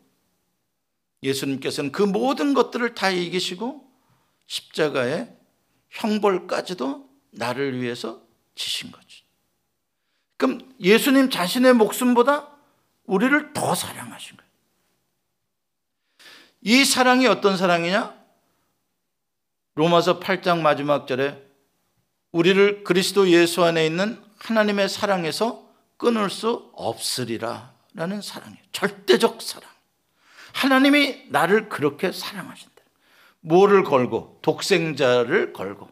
예수님께서는 1.23 1.91
그 1.91 2.03
모든 2.03 2.55
것들을 2.55 2.95
다 2.95 3.11
이기시고 3.11 3.91
십자가에 4.47 5.37
형벌까지도 5.91 7.09
나를 7.31 7.81
위해서 7.81 8.23
지신 8.55 8.93
거지. 8.93 9.25
그럼 10.37 10.61
예수님 10.81 11.31
자신의 11.31 11.75
목숨보다 11.75 12.57
우리를 13.05 13.53
더 13.53 13.75
사랑하신 13.75 14.37
거예요. 14.37 14.48
이 16.61 16.85
사랑이 16.85 17.27
어떤 17.27 17.57
사랑이냐? 17.57 18.17
로마서 19.75 20.19
8장 20.19 20.61
마지막 20.61 21.07
절에 21.07 21.41
우리를 22.33 22.85
그리스도 22.85 23.29
예수 23.29 23.65
안에 23.65 23.87
있는 23.87 24.23
하나님의 24.39 24.89
사랑에서 24.89 25.69
끊을 25.97 26.31
수 26.31 26.71
없으리라 26.75 27.75
라는 27.95 28.21
사랑이에요. 28.21 28.63
절대적 28.73 29.41
사랑. 29.41 29.69
하나님이 30.53 31.27
나를 31.29 31.69
그렇게 31.69 32.13
사랑하신다. 32.13 32.75
뭐를 33.41 33.85
걸고? 33.85 34.39
독생자를 34.43 35.53
걸고. 35.53 35.89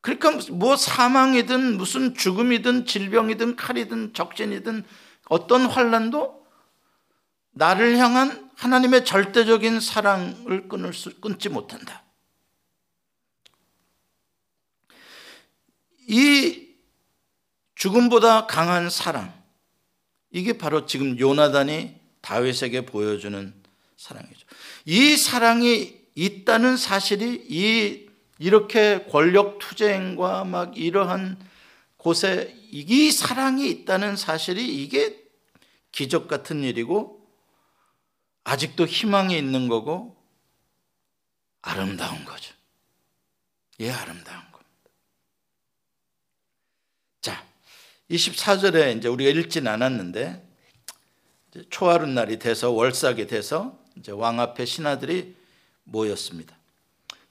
그러니까 0.00 0.52
뭐 0.52 0.76
사망이든 0.76 1.76
무슨 1.76 2.14
죽음이든 2.14 2.86
질병이든 2.86 3.56
칼이든 3.56 4.14
적신이든 4.14 4.84
어떤 5.28 5.66
환란도 5.66 6.46
나를 7.58 7.98
향한 7.98 8.50
하나님의 8.54 9.04
절대적인 9.04 9.80
사랑을 9.80 10.68
끊을 10.68 10.92
수 10.92 11.20
끊지 11.20 11.48
못한다. 11.48 12.04
이 16.06 16.68
죽음보다 17.74 18.46
강한 18.46 18.88
사랑 18.88 19.36
이게 20.30 20.56
바로 20.56 20.86
지금 20.86 21.18
요나단이 21.18 21.96
다윗에게 22.20 22.86
보여주는 22.86 23.52
사랑이죠. 23.96 24.46
이 24.84 25.16
사랑이 25.16 25.98
있다는 26.14 26.76
사실이 26.76 27.46
이 27.48 28.08
이렇게 28.38 29.04
권력 29.10 29.58
투쟁과 29.58 30.44
막 30.44 30.78
이러한 30.78 31.38
곳에 31.96 32.54
이 32.70 33.10
사랑이 33.10 33.68
있다는 33.68 34.16
사실이 34.16 34.82
이게 34.82 35.24
기적 35.90 36.28
같은 36.28 36.62
일이고 36.62 37.17
아직도 38.48 38.86
희망이 38.86 39.36
있는 39.36 39.68
거고 39.68 40.16
아름다운 41.60 42.24
거죠. 42.24 42.54
예, 43.80 43.90
아름다운 43.90 44.40
겁니다. 44.50 44.70
자, 47.20 47.44
24절에 48.10 48.96
이제 48.96 49.08
우리가 49.08 49.38
읽진 49.38 49.68
않았는데 49.68 50.48
초하룻 51.68 52.08
날이 52.08 52.38
돼서 52.38 52.70
월삭이 52.70 53.26
돼서 53.26 53.78
이제 53.96 54.12
왕 54.12 54.40
앞에 54.40 54.64
신하들이 54.64 55.36
모였습니다. 55.84 56.56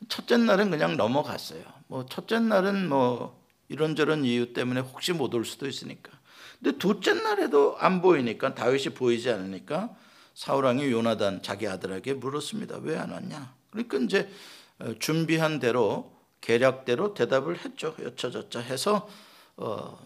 첫째 0.09 0.37
날은 0.37 0.69
그냥 0.69 0.97
넘어갔어요. 0.97 1.63
뭐 1.87 2.05
첫째 2.05 2.37
날은 2.37 2.89
뭐 2.89 3.43
이런저런 3.69 4.23
이유 4.23 4.53
때문에 4.53 4.81
혹시 4.81 5.13
못 5.13 5.33
올 5.33 5.45
수도 5.45 5.67
있으니까. 5.67 6.11
근데 6.59 6.77
둘째 6.77 7.15
날에도 7.15 7.75
안 7.79 8.03
보이니까 8.03 8.53
다윗이 8.53 8.93
보이지 8.93 9.31
않으니까 9.31 9.95
사울 10.37 10.65
왕이 10.65 10.91
요나단 10.91 11.41
자기 11.41 11.67
아들에게 11.67 12.13
물었습니다. 12.13 12.77
왜 12.83 12.95
안 12.95 13.09
왔냐? 13.09 13.55
그러니까 13.71 13.97
이제 13.97 14.29
어, 14.77 14.93
준비한 14.99 15.57
대로 15.57 16.15
계략대로 16.41 17.15
대답을 17.15 17.57
했죠. 17.57 17.95
여차저차 17.99 18.59
해서 18.59 19.09
어, 19.55 19.97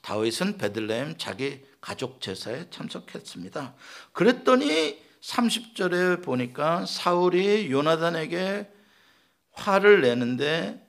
다윗은 0.00 0.56
베들레헴 0.56 1.18
자기 1.18 1.62
가족 1.82 2.22
제사에 2.22 2.70
참석했습니다. 2.70 3.74
그랬더니 4.14 4.98
30절에 5.20 6.24
보니까 6.24 6.86
사울이 6.86 7.70
요나단에게 7.70 8.66
화를 9.52 10.00
내는데 10.00 10.88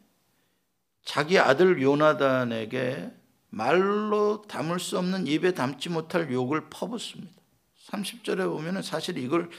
자기 1.04 1.38
아들 1.40 1.82
요나단에게 1.82 3.12
말로 3.50 4.44
담을 4.48 4.80
수 4.80 4.98
없는 4.98 5.28
입에 5.28 5.54
담지 5.54 5.90
못할 5.90 6.32
욕을 6.32 6.70
퍼붓습니다. 6.70 7.41
30절에 7.92 8.50
보면 8.50 8.82
사실 8.82 9.18
이걸 9.18 9.50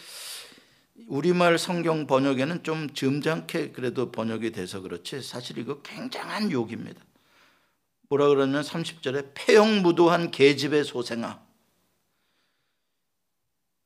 우리말 1.08 1.58
성경 1.58 2.06
번역에는 2.06 2.62
좀 2.62 2.92
점잖게 2.92 3.72
그래도 3.72 4.10
번역이 4.12 4.52
돼서 4.52 4.80
그렇지 4.80 5.22
사실 5.22 5.58
이거 5.58 5.80
굉장한 5.82 6.50
욕입니다. 6.50 7.00
뭐라 8.08 8.28
그러냐면 8.28 8.62
30절에 8.62 9.30
폐영무도한 9.34 10.30
계집의 10.30 10.84
소생아. 10.84 11.40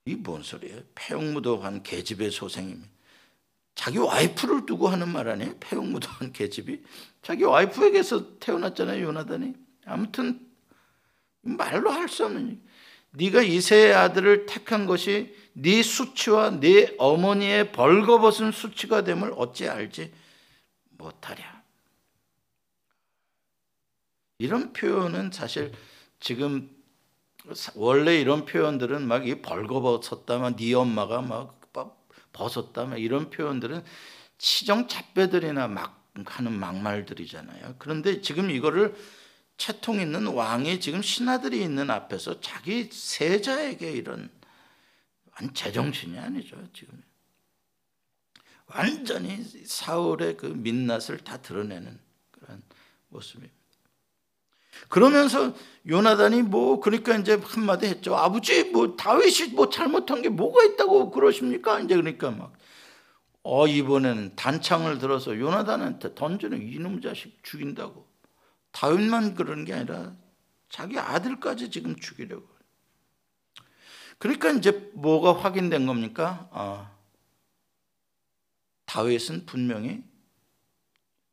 이 0.09 0.23
뭔 0.23 0.43
소리예요? 0.43 0.83
폐영무도한 0.95 1.83
계집의 1.83 2.31
소생입니다. 2.31 2.89
자기 3.75 3.99
와이프를 3.99 4.65
두고 4.65 4.89
하는 4.89 5.09
말 5.09 5.29
아니에요? 5.29 5.57
폐영무도한 5.59 6.33
계집이 6.33 6.83
자기 7.23 7.43
와이프에게서 7.45 8.39
태어났잖아요, 8.39 9.05
요나단이. 9.05 9.55
아무튼 9.85 10.41
말로 11.43 11.91
할 11.91 12.09
수 12.09 12.25
없는 12.25 12.61
네가 13.17 13.43
이세의 13.43 13.95
아들을 13.95 14.47
택한 14.47 14.87
것이 14.87 15.35
네 15.55 15.83
수치와 15.83 16.61
네 16.61 16.95
어머니의 16.99 17.73
벌거벗은 17.73 18.53
수치가 18.53 19.03
됨을 19.05 19.33
어찌 19.37 19.69
알지 19.69 20.13
못하랴. 20.99 21.63
이런 24.39 24.73
표현은 24.75 25.33
사실 25.33 25.73
지금 26.21 26.71
원래 27.75 28.21
이런 28.21 28.45
표현들은 28.45 29.07
막 29.09 29.27
이 29.27 29.41
벌거벗었다면 29.41 30.57
네 30.57 30.75
엄마가 30.75 31.23
막 31.23 31.57
벗었다면 32.33 32.99
이런 32.99 33.31
표현들은 33.31 33.83
치정 34.37 34.89
잡배들이나 34.89 35.69
막 35.69 36.05
하는 36.27 36.53
막말들이잖아요. 36.53 37.77
그런데 37.79 38.21
지금 38.21 38.51
이거를 38.51 38.95
채통 39.57 40.01
있는 40.01 40.27
왕이 40.27 40.81
지금 40.81 41.03
신하들이 41.03 41.63
있는 41.63 41.91
앞에서 41.91 42.41
자기 42.41 42.89
세자에게 42.93 43.93
이런 43.93 44.31
제정신이 45.55 46.19
아니죠 46.19 46.57
지금 46.73 47.03
완전히 48.67 49.43
사울의 49.65 50.37
그 50.37 50.47
민낯을 50.47 51.19
다 51.25 51.39
드러내는 51.39 51.99
그런 52.31 52.63
모습입니다. 53.09 53.55
그러면서 54.89 55.55
요나단이 55.89 56.43
뭐 56.43 56.81
그러니까 56.81 57.17
이제 57.17 57.41
한마디 57.43 57.87
했죠. 57.87 58.17
아버지 58.17 58.65
뭐 58.65 58.97
다윗이 58.97 59.53
뭐 59.55 59.71
잘못한 59.71 60.21
게 60.21 60.29
뭐가 60.29 60.65
있다고 60.65 61.11
그러십니까? 61.11 61.81
이제 61.81 61.95
그러니까 61.97 62.31
막 62.31 62.53
어, 63.43 63.67
이번에는 63.67 64.35
단창을 64.35 64.99
들어서 64.99 65.39
요나단한테 65.39 66.15
던지는 66.15 66.61
이놈 66.63 67.01
자식 67.01 67.43
죽인다고. 67.45 68.07
다윗만 68.77 69.35
그러는 69.35 69.65
게 69.65 69.73
아니라 69.73 70.15
자기 70.69 70.99
아들까지 70.99 71.71
지금 71.71 71.97
죽이려고. 71.97 72.47
그러니까 74.19 74.51
이제 74.51 74.71
뭐가 74.93 75.43
확인된 75.43 75.87
겁니까? 75.87 76.51
아, 76.53 76.95
다윗은 78.85 79.47
분명히 79.47 80.05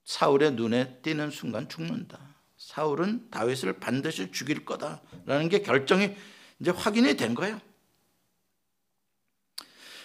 사울의 0.06 0.54
눈에 0.54 1.02
띄는 1.02 1.32
순간 1.32 1.68
죽는다. 1.68 2.18
사울은 2.56 3.30
다윗을 3.30 3.78
반드시 3.82 4.32
죽일 4.32 4.64
거다라는 4.64 5.50
게 5.50 5.62
결정이 5.62 6.16
이제 6.62 6.72
확인이 6.72 7.18
된 7.18 7.36
거예요. 7.36 7.60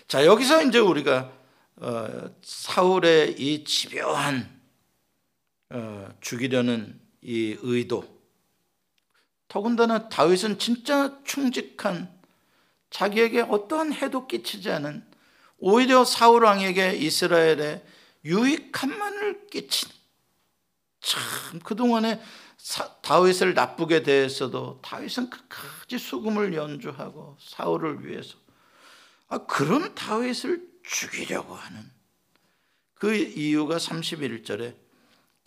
자 0.08 0.26
여기서 0.26 0.64
이제 0.64 0.80
우리가 0.80 1.32
어, 1.76 2.34
사울의 2.42 3.40
이 3.40 3.62
집요한 3.62 4.60
어, 5.70 6.08
죽이려는 6.20 6.97
이 7.22 7.56
의도. 7.60 8.18
더군다나 9.48 10.08
다윗은 10.08 10.58
진짜 10.58 11.18
충직한 11.24 12.12
자기에게 12.90 13.42
어떠한 13.42 13.92
해도 13.94 14.26
끼치지 14.26 14.70
않은 14.70 15.04
오히려 15.58 16.04
사울 16.04 16.44
왕에게 16.44 16.96
이스라엘에 16.96 17.84
유익한만을 18.24 19.46
끼친 19.48 19.88
참 21.00 21.58
그동안에 21.60 22.20
다윗을 23.02 23.54
나쁘게 23.54 24.02
대했어도 24.02 24.80
다윗은 24.82 25.30
끝까지 25.30 25.98
수금을 25.98 26.54
연주하고 26.54 27.36
사울을 27.40 28.06
위해서 28.06 28.36
아, 29.28 29.38
그런 29.46 29.94
다윗을 29.94 30.66
죽이려고 30.82 31.54
하는 31.54 31.90
그 32.94 33.14
이유가 33.14 33.76
31절에 33.76 34.74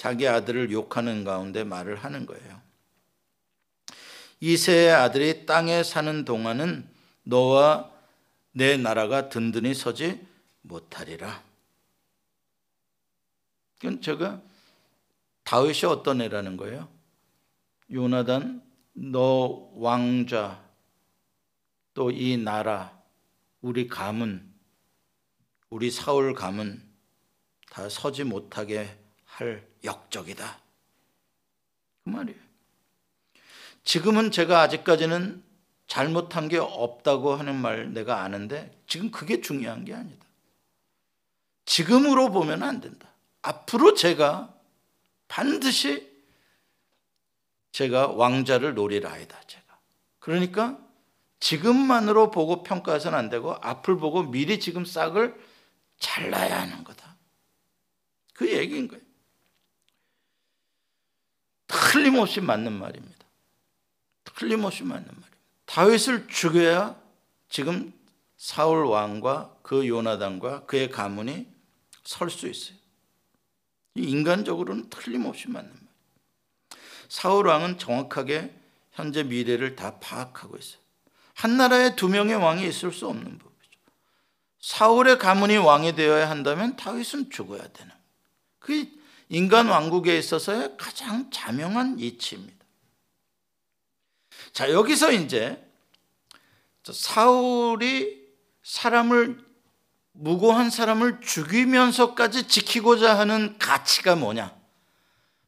자기 0.01 0.27
아들을 0.27 0.71
욕하는 0.71 1.23
가운데 1.23 1.63
말을 1.63 1.95
하는 1.95 2.25
거예요. 2.25 2.59
이세의 4.39 4.91
아들이 4.91 5.45
땅에 5.45 5.83
사는 5.83 6.25
동안은 6.25 6.89
너와 7.21 7.91
내 8.51 8.77
나라가 8.77 9.29
든든히 9.29 9.75
서지 9.75 10.19
못하리라. 10.63 11.43
그건 13.77 14.01
제가 14.01 14.41
다윗이 15.43 15.85
어떤 15.85 16.19
애라는 16.21 16.57
거예요? 16.57 16.89
요나단 17.91 18.63
너 18.93 19.69
왕자 19.75 20.67
또 21.93 22.09
이 22.09 22.37
나라 22.37 22.99
우리 23.61 23.87
가문 23.87 24.51
우리 25.69 25.91
사울 25.91 26.33
가문 26.33 26.81
다 27.69 27.87
서지 27.87 28.23
못하게 28.23 28.97
할 29.25 29.70
역적이다. 29.83 30.59
그 32.03 32.09
말이에요. 32.09 32.39
지금은 33.83 34.31
제가 34.31 34.61
아직까지는 34.61 35.43
잘못한 35.87 36.47
게 36.47 36.57
없다고 36.57 37.35
하는 37.35 37.55
말 37.55 37.93
내가 37.93 38.21
아는데 38.21 38.71
지금 38.87 39.11
그게 39.11 39.41
중요한 39.41 39.83
게 39.83 39.93
아니다. 39.93 40.25
지금으로 41.65 42.31
보면 42.31 42.63
안 42.63 42.79
된다. 42.79 43.09
앞으로 43.41 43.93
제가 43.93 44.53
반드시 45.27 46.11
제가 47.71 48.07
왕자를 48.07 48.73
노리라 48.73 49.17
이다. 49.17 49.41
제가. 49.47 49.79
그러니까 50.19 50.79
지금만으로 51.39 52.29
보고 52.31 52.63
평가해서는 52.63 53.17
안 53.17 53.29
되고 53.29 53.55
앞을 53.61 53.97
보고 53.97 54.23
미리 54.23 54.59
지금 54.59 54.85
싹을 54.85 55.35
잘라야 55.99 56.61
하는 56.61 56.83
거다. 56.83 57.15
그 58.33 58.51
얘기인 58.51 58.87
거예요. 58.87 59.03
틀림없이 61.91 62.39
맞는 62.39 62.71
말입니다. 62.71 63.25
틀림없이 64.35 64.83
맞는 64.83 65.05
말입니다. 65.05 65.29
다윗을 65.65 66.27
죽여야 66.27 66.95
지금 67.49 67.93
사울 68.37 68.85
왕과 68.85 69.57
그 69.61 69.87
요나단과 69.87 70.65
그의 70.65 70.89
가문이 70.89 71.47
설 72.03 72.29
수 72.29 72.47
있어요. 72.47 72.77
인간적으로는 73.95 74.89
틀림없이 74.89 75.49
맞는 75.49 75.69
말. 75.69 75.81
사울 77.09 77.47
왕은 77.47 77.77
정확하게 77.77 78.55
현재 78.93 79.23
미래를 79.23 79.75
다 79.75 79.99
파악하고 79.99 80.57
있어요. 80.57 80.81
한 81.33 81.57
나라에 81.57 81.95
두 81.95 82.07
명의 82.07 82.35
왕이 82.35 82.65
있을 82.67 82.91
수 82.91 83.07
없는 83.07 83.37
법이죠. 83.37 83.79
사울의 84.61 85.17
가문이 85.17 85.57
왕이 85.57 85.95
되어야 85.95 86.29
한다면 86.29 86.75
다윗은 86.77 87.29
죽어야 87.31 87.67
되는. 87.73 87.91
그 88.59 89.00
인간 89.33 89.69
왕국에 89.69 90.17
있어서의 90.17 90.75
가장 90.77 91.31
자명한 91.31 91.99
이치입니다. 91.99 92.65
자, 94.51 94.69
여기서 94.69 95.13
이제 95.13 95.65
사울이 96.83 98.27
사람을 98.61 99.41
무고한 100.11 100.69
사람을 100.69 101.21
죽이면서까지 101.21 102.49
지키고자 102.49 103.17
하는 103.17 103.57
가치가 103.57 104.17
뭐냐? 104.17 104.53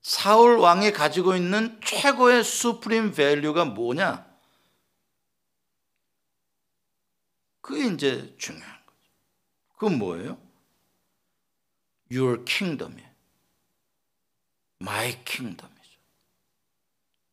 사울 0.02 0.60
왕이 0.60 0.94
가지고 0.94 1.36
있는 1.36 1.78
최고의 1.84 2.46
supreme 2.46 3.14
value가 3.14 3.66
뭐냐? 3.66 4.26
그게 7.60 7.88
이제 7.94 8.34
중요한 8.38 8.86
거죠. 8.86 9.00
그건 9.74 10.00
뭐예요? 10.00 10.38
Your 12.10 12.46
kingdom이에요. 12.46 13.13
My 14.84 15.24
kingdom이죠. 15.24 16.00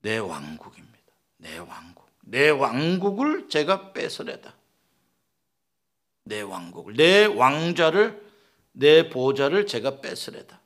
내 0.03 0.19
왕국입니다. 0.19 0.99
내 1.39 1.59
왕국. 1.59 2.09
내 2.21 2.49
왕국을 2.49 3.49
제가 3.49 3.93
뺏으려다. 3.93 4.55
내 6.23 6.43
왕국을, 6.43 6.95
내 6.95 7.25
왕자를, 7.25 8.25
내 8.71 9.09
보좌를 9.11 9.67
제가 9.67 10.01
뺏으려다. 10.01 10.61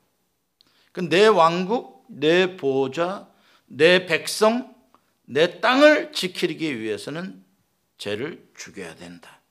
그내 0.91 1.25
왕국, 1.25 2.05
내 2.07 2.55
보좌, 2.55 3.27
내 3.65 4.05
백성, 4.05 4.75
내 5.23 5.59
땅을 5.59 6.13
지키기 6.13 6.79
위해서는 6.79 7.43
죄를 7.97 8.47
죽여야 8.55 8.93
된다. 8.95 9.41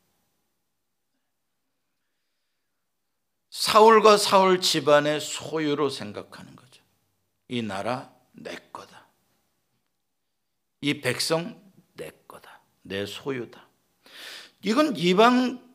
사울과 3.51 4.19
사울 4.19 4.61
집안의 4.61 5.21
소유로 5.21 5.91
생각하는 5.91 6.55
거죠. 6.55 6.64
이 7.49 7.63
나라 7.63 8.13
내 8.33 8.57
거다. 8.73 9.07
이 10.81 11.01
백성 11.01 11.61
내 11.95 12.11
거다. 12.27 12.61
내 12.83 13.07
소유다. 13.07 13.69
이건 14.63 14.97
이방 14.97 15.75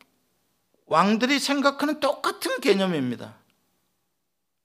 왕들이 0.85 1.39
생각하는 1.39 1.99
똑같은 1.99 2.59
개념입니다. 2.59 3.37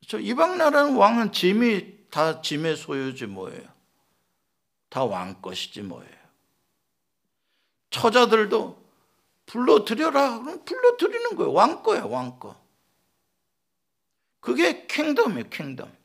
그렇죠? 0.01 0.19
이방 0.19 0.59
나라는 0.59 0.97
왕은 0.97 1.33
짐이 1.33 2.09
다 2.11 2.41
짐의 2.41 2.77
소유지 2.77 3.27
뭐예요? 3.27 3.75
다 4.89 5.05
왕 5.05 5.43
것이지 5.43 5.83
뭐예요? 5.83 6.15
처자들도 7.91 8.85
불러들여라. 9.47 10.41
그럼 10.41 10.65
불러들이는 10.65 11.37
거예요. 11.37 11.53
왕 11.53 11.83
거야, 11.83 12.05
왕 12.05 12.39
거. 12.39 12.61
그게 14.41 14.87
kingdom이에요, 14.87 15.49
kingdom. 15.51 16.04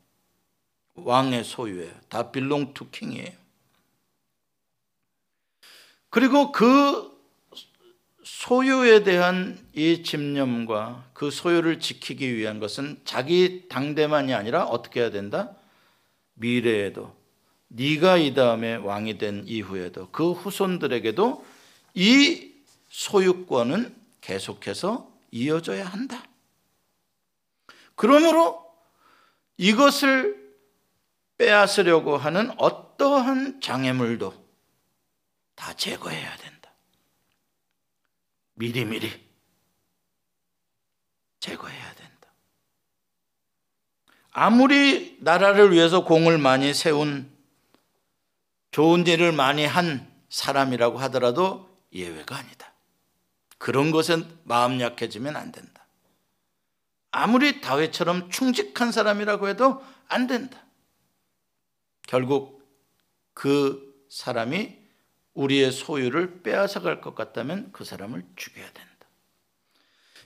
왕의 1.06 1.44
소유예요. 1.44 1.92
다 2.10 2.32
belong 2.32 2.74
to 2.74 2.90
king이에요. 2.90 3.32
그리고 6.10 6.52
그 6.52 7.10
소유에 8.24 9.04
대한 9.04 9.60
이 9.74 10.04
집념과 10.04 11.10
그 11.14 11.30
소유를 11.32 11.80
지키기 11.80 12.36
위한 12.36 12.60
것은 12.60 13.02
자기 13.04 13.68
당대만이 13.70 14.34
아니라 14.34 14.66
어떻게 14.66 15.02
해야 15.02 15.12
된다? 15.12 15.56
미래에도 16.34 17.16
네가 17.70 18.18
이 18.18 18.34
다음에 18.34 18.76
왕이 18.76 19.18
된 19.18 19.44
이후에도 19.46 20.10
그 20.12 20.32
후손들에게도 20.32 21.46
이 21.96 22.54
소유권은 22.90 23.96
계속해서 24.22 25.12
이어져야 25.32 25.86
한다. 25.86 26.24
그러므로 27.96 28.66
이것을 29.58 30.39
빼앗으려고 31.40 32.18
하는 32.18 32.52
어떠한 32.60 33.62
장애물도 33.62 34.34
다 35.56 35.74
제거해야 35.74 36.38
된다. 36.38 36.72
미리미리 38.56 39.10
제거해야 41.40 41.94
된다. 41.94 42.28
아무리 44.32 45.18
나라를 45.22 45.72
위해서 45.72 46.04
공을 46.04 46.38
많이 46.38 46.74
세운 46.74 47.32
좋은 48.72 49.08
일을 49.08 49.32
많이 49.32 49.66
한 49.66 50.12
사람이라고 50.30 50.98
하더라도 51.00 51.70
예외가 51.94 52.36
아니다. 52.38 52.74
그런 53.58 53.92
것은 53.92 54.40
마음 54.44 54.82
약해지면 54.82 55.38
안 55.38 55.54
된다. 55.54 55.86
아무리 57.12 57.62
다윗처럼 57.62 58.30
충직한 58.30 58.92
사람이라고 58.92 59.48
해도 59.48 59.84
안 60.10 60.28
된다. 60.28 60.69
결국 62.10 62.68
그 63.36 64.04
사람이 64.10 64.76
우리의 65.36 65.72
소유를 65.72 66.42
빼앗아 66.42 66.80
갈 66.80 67.02
것 67.02 67.14
같다면 67.14 67.72
그 67.72 67.86
사람을 67.86 68.26
죽여야 68.36 68.66
된다. 68.66 69.08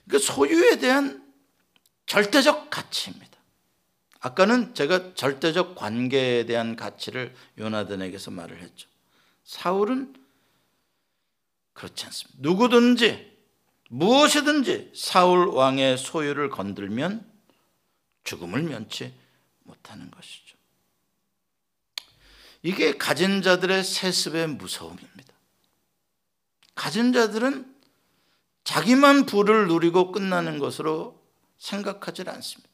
그 0.08 0.18
소유에 0.18 0.78
대한 0.78 1.30
절대적 2.06 2.70
가치입니다. 2.70 3.38
아까는 4.20 4.74
제가 4.74 5.14
절대적 5.14 5.74
관계에 5.74 6.46
대한 6.46 6.74
가치를 6.74 7.34
요나단에게서 7.58 8.30
말을 8.30 8.62
했죠. 8.62 8.88
사울은 9.44 10.14
그렇지 11.74 12.06
않습니다. 12.06 12.38
누구든지 12.40 13.36
무엇이든지 13.90 14.92
사울 14.94 15.48
왕의 15.48 15.98
소유를 15.98 16.48
건들면 16.48 17.30
죽음을 18.24 18.62
면치 18.62 19.12
못하는 19.64 20.10
것이죠. 20.10 20.43
이게 22.64 22.96
가진 22.96 23.42
자들의 23.42 23.84
세습의 23.84 24.48
무서움입니다. 24.48 25.34
가진 26.74 27.12
자들은 27.12 27.72
자기만 28.64 29.26
부를 29.26 29.68
누리고 29.68 30.12
끝나는 30.12 30.58
것으로 30.58 31.22
생각하지 31.58 32.22
않습니다. 32.26 32.70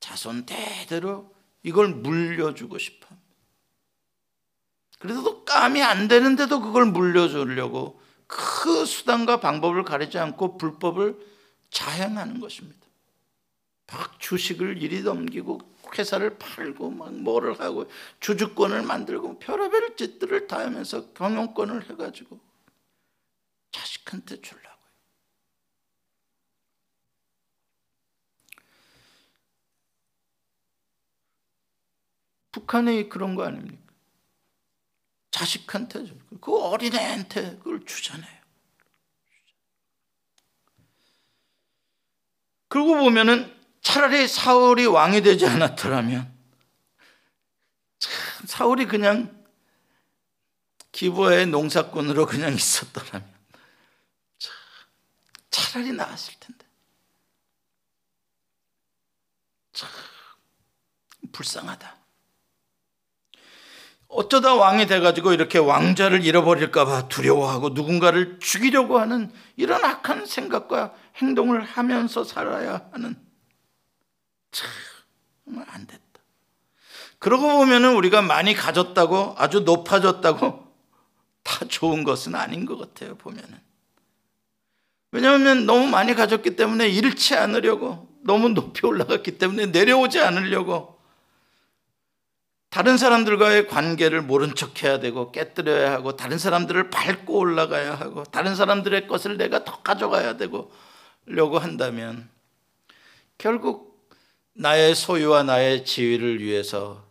자손 0.00 0.46
대대로 0.46 1.32
이걸 1.62 1.88
물려주고 1.88 2.76
싶어. 2.78 3.06
그래도 4.98 5.44
감이 5.44 5.80
안 5.80 6.08
되는데도 6.08 6.60
그걸 6.60 6.86
물려주려고 6.86 8.00
그 8.26 8.84
수단과 8.84 9.38
방법을 9.38 9.84
가리지 9.84 10.18
않고 10.18 10.58
불법을 10.58 11.16
자행하는 11.70 12.40
것입니다. 12.40 12.85
막 13.86 14.18
주식을 14.18 14.82
이리 14.82 15.02
넘기고 15.02 15.60
회사를 15.96 16.38
팔고 16.38 16.90
막 16.90 17.14
뭐를 17.14 17.60
하고 17.60 17.90
주주권을 18.20 18.82
만들고 18.82 19.38
별의별 19.38 19.96
짓들을 19.96 20.48
다 20.48 20.60
하면서 20.60 21.12
경영권을 21.12 21.88
해가지고 21.90 22.40
자식한테 23.70 24.40
주려고요. 24.40 24.76
북한이 32.50 33.08
그런 33.08 33.34
거 33.34 33.44
아닙니까? 33.44 33.86
자식한테 35.30 36.06
그 36.40 36.56
어린애한테 36.58 37.58
그걸 37.58 37.84
주잖아요. 37.84 38.36
그러고 42.68 42.96
보면은 42.96 43.55
차라리 43.82 44.26
사울이 44.26 44.86
왕이 44.86 45.22
되지 45.22 45.46
않았더라면 45.46 46.34
참 47.98 48.12
사울이 48.46 48.86
그냥 48.86 49.44
기부의 50.92 51.46
농사꾼으로 51.46 52.26
그냥 52.26 52.54
있었더라면 52.54 53.36
차라리 55.50 55.92
나았을 55.92 56.34
텐데 56.40 56.66
참 59.72 59.90
불쌍하다. 61.32 61.96
어쩌다 64.08 64.54
왕이 64.54 64.86
돼가지고 64.86 65.32
이렇게 65.32 65.58
왕자를 65.58 66.24
잃어버릴까봐 66.24 67.08
두려워하고 67.08 67.70
누군가를 67.70 68.38
죽이려고 68.38 68.98
하는 68.98 69.30
이런 69.56 69.84
악한 69.84 70.24
생각과 70.24 70.94
행동을 71.16 71.62
하면서 71.62 72.24
살아야 72.24 72.88
하는 72.92 73.25
정말 75.44 75.66
안 75.68 75.86
됐다. 75.86 76.02
그러고 77.18 77.48
보면은 77.58 77.94
우리가 77.96 78.22
많이 78.22 78.54
가졌다고 78.54 79.34
아주 79.36 79.60
높아졌다고 79.60 80.66
다 81.42 81.64
좋은 81.68 82.04
것은 82.04 82.34
아닌 82.34 82.66
것 82.66 82.78
같아요, 82.78 83.16
보면은. 83.16 83.60
왜냐하면 85.12 85.66
너무 85.66 85.86
많이 85.86 86.14
가졌기 86.14 86.56
때문에 86.56 86.88
잃지 86.88 87.36
않으려고 87.36 88.08
너무 88.22 88.48
높이 88.48 88.84
올라갔기 88.84 89.38
때문에 89.38 89.66
내려오지 89.66 90.20
않으려고 90.20 90.96
다른 92.68 92.98
사람들과의 92.98 93.68
관계를 93.68 94.20
모른 94.20 94.54
척 94.54 94.82
해야 94.82 94.98
되고 94.98 95.32
깨뜨려야 95.32 95.92
하고 95.92 96.16
다른 96.16 96.36
사람들을 96.36 96.90
밟고 96.90 97.38
올라가야 97.38 97.94
하고 97.94 98.24
다른 98.24 98.54
사람들의 98.54 99.06
것을 99.06 99.38
내가 99.38 99.64
더 99.64 99.80
가져가야 99.80 100.36
되고 100.36 100.70
려고 101.24 101.58
한다면 101.58 102.28
결국 103.38 103.85
나의 104.58 104.94
소유와 104.94 105.42
나의 105.42 105.84
지위를 105.84 106.42
위해서 106.42 107.06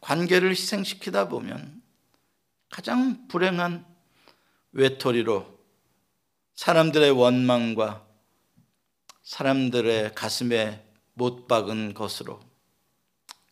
관계를 0.00 0.50
희생시키다 0.50 1.28
보면 1.28 1.80
가장 2.70 3.28
불행한 3.28 3.86
외톨이로 4.72 5.56
사람들의 6.56 7.12
원망과 7.12 8.04
사람들의 9.22 10.14
가슴에 10.14 10.84
못 11.14 11.46
박은 11.46 11.94
것으로 11.94 12.40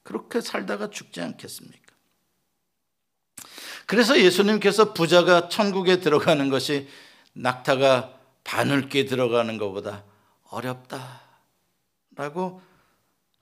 그렇게 0.03 0.40
살다가 0.40 0.90
죽지 0.90 1.20
않겠습니까? 1.20 1.94
그래서 3.87 4.18
예수님께서 4.18 4.92
부자가 4.92 5.48
천국에 5.48 6.00
들어가는 6.00 6.48
것이 6.50 6.88
낙타가 7.33 8.18
바늘귀 8.42 9.07
들어가는 9.07 9.57
것보다 9.57 10.05
어렵다라고 10.50 11.20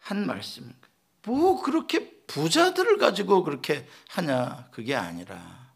한 0.02 0.26
말씀입니다. 0.26 0.88
뭐 1.24 1.62
그렇게 1.62 2.10
부자들을 2.26 2.98
가지고 2.98 3.44
그렇게 3.44 3.86
하냐 4.08 4.68
그게 4.72 4.94
아니라 4.94 5.72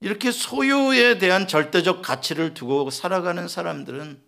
이렇게 0.00 0.32
소유에 0.32 1.18
대한 1.18 1.46
절대적 1.46 2.02
가치를 2.02 2.54
두고 2.54 2.90
살아가는 2.90 3.46
사람들은 3.46 4.22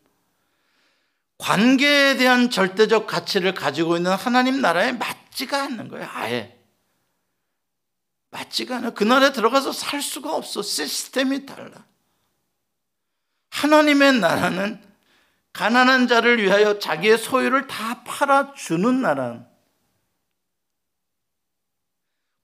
관계에 1.39 2.17
대한 2.17 2.51
절대적 2.51 3.07
가치를 3.07 3.55
가지고 3.55 3.97
있는 3.97 4.13
하나님 4.13 4.61
나라에 4.61 4.93
맞지가 4.93 5.63
않는 5.65 5.89
거예요. 5.89 6.07
아예. 6.13 6.59
맞지가 8.31 8.77
않아. 8.77 8.91
그 8.91 9.03
나라에 9.03 9.33
들어가서 9.33 9.73
살 9.73 10.01
수가 10.01 10.37
없어. 10.37 10.63
시스템이 10.63 11.47
달라. 11.47 11.85
하나님의 13.51 14.21
나라는 14.21 14.92
가난한 15.53 16.09
자를 16.09 16.43
위하여 16.43 16.79
자기의 16.79 17.19
소유를 17.19 17.67
다 17.67 18.03
팔아주는 18.05 19.03
나라. 19.03 19.45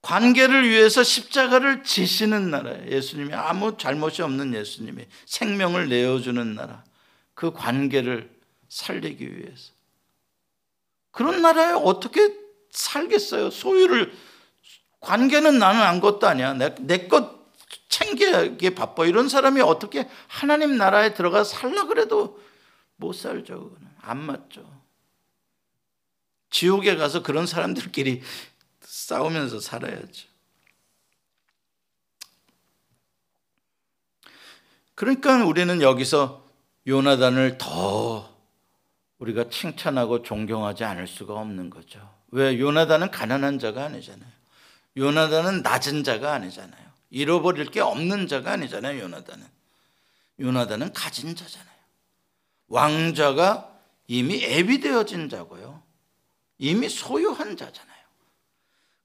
관계를 0.01 0.67
위해서 0.69 1.03
십자가를 1.03 1.83
지시는 1.83 2.51
나라예요. 2.51 2.89
예수님이 2.89 3.33
아무 3.33 3.77
잘못이 3.77 4.21
없는 4.21 4.53
예수님이 4.53 5.05
생명을 5.25 5.89
내어주는 5.89 6.55
나라. 6.55 6.83
그 7.33 7.51
관계를 7.51 8.29
살리기 8.69 9.37
위해서. 9.37 9.71
그런 11.11 11.41
나라에 11.41 11.73
어떻게 11.73 12.33
살겠어요? 12.71 13.49
소유를 13.49 14.13
관계는 14.99 15.57
나는 15.57 15.81
안 15.81 15.99
것도 15.99 16.27
아니야. 16.27 16.53
내것 16.53 17.39
챙기기 17.89 18.75
바빠. 18.75 19.05
이런 19.05 19.27
사람이 19.27 19.61
어떻게 19.61 20.07
하나님 20.27 20.77
나라에 20.77 21.13
들어가 21.13 21.43
살라 21.43 21.85
그래도 21.85 22.39
못 22.99 23.13
살죠. 23.13 23.75
안 24.01 24.17
맞죠. 24.17 24.69
지옥에 26.49 26.95
가서 26.95 27.23
그런 27.23 27.47
사람들끼리 27.47 28.21
싸우면서 28.81 29.59
살아야죠. 29.59 30.27
그러니까 34.95 35.45
우리는 35.45 35.81
여기서 35.81 36.45
요나단을 36.85 37.57
더 37.57 38.37
우리가 39.19 39.49
칭찬하고 39.49 40.23
존경하지 40.23 40.83
않을 40.83 41.07
수가 41.07 41.35
없는 41.35 41.69
거죠. 41.69 42.13
왜? 42.31 42.59
요나단은 42.59 43.11
가난한 43.11 43.59
자가 43.59 43.85
아니잖아요. 43.85 44.29
요나단은 44.97 45.61
낮은 45.61 46.03
자가 46.03 46.33
아니잖아요. 46.33 46.89
잃어버릴 47.11 47.67
게 47.67 47.79
없는 47.79 48.27
자가 48.27 48.51
아니잖아요. 48.53 48.99
요나단은. 49.01 49.47
요나단은 50.41 50.93
가진 50.93 51.35
자잖아요. 51.35 51.78
왕자가 52.69 53.69
이미 54.07 54.43
애비되어진 54.43 55.29
자고요. 55.29 55.81
이미 56.57 56.89
소유한 56.89 57.57
자잖아요. 57.57 57.99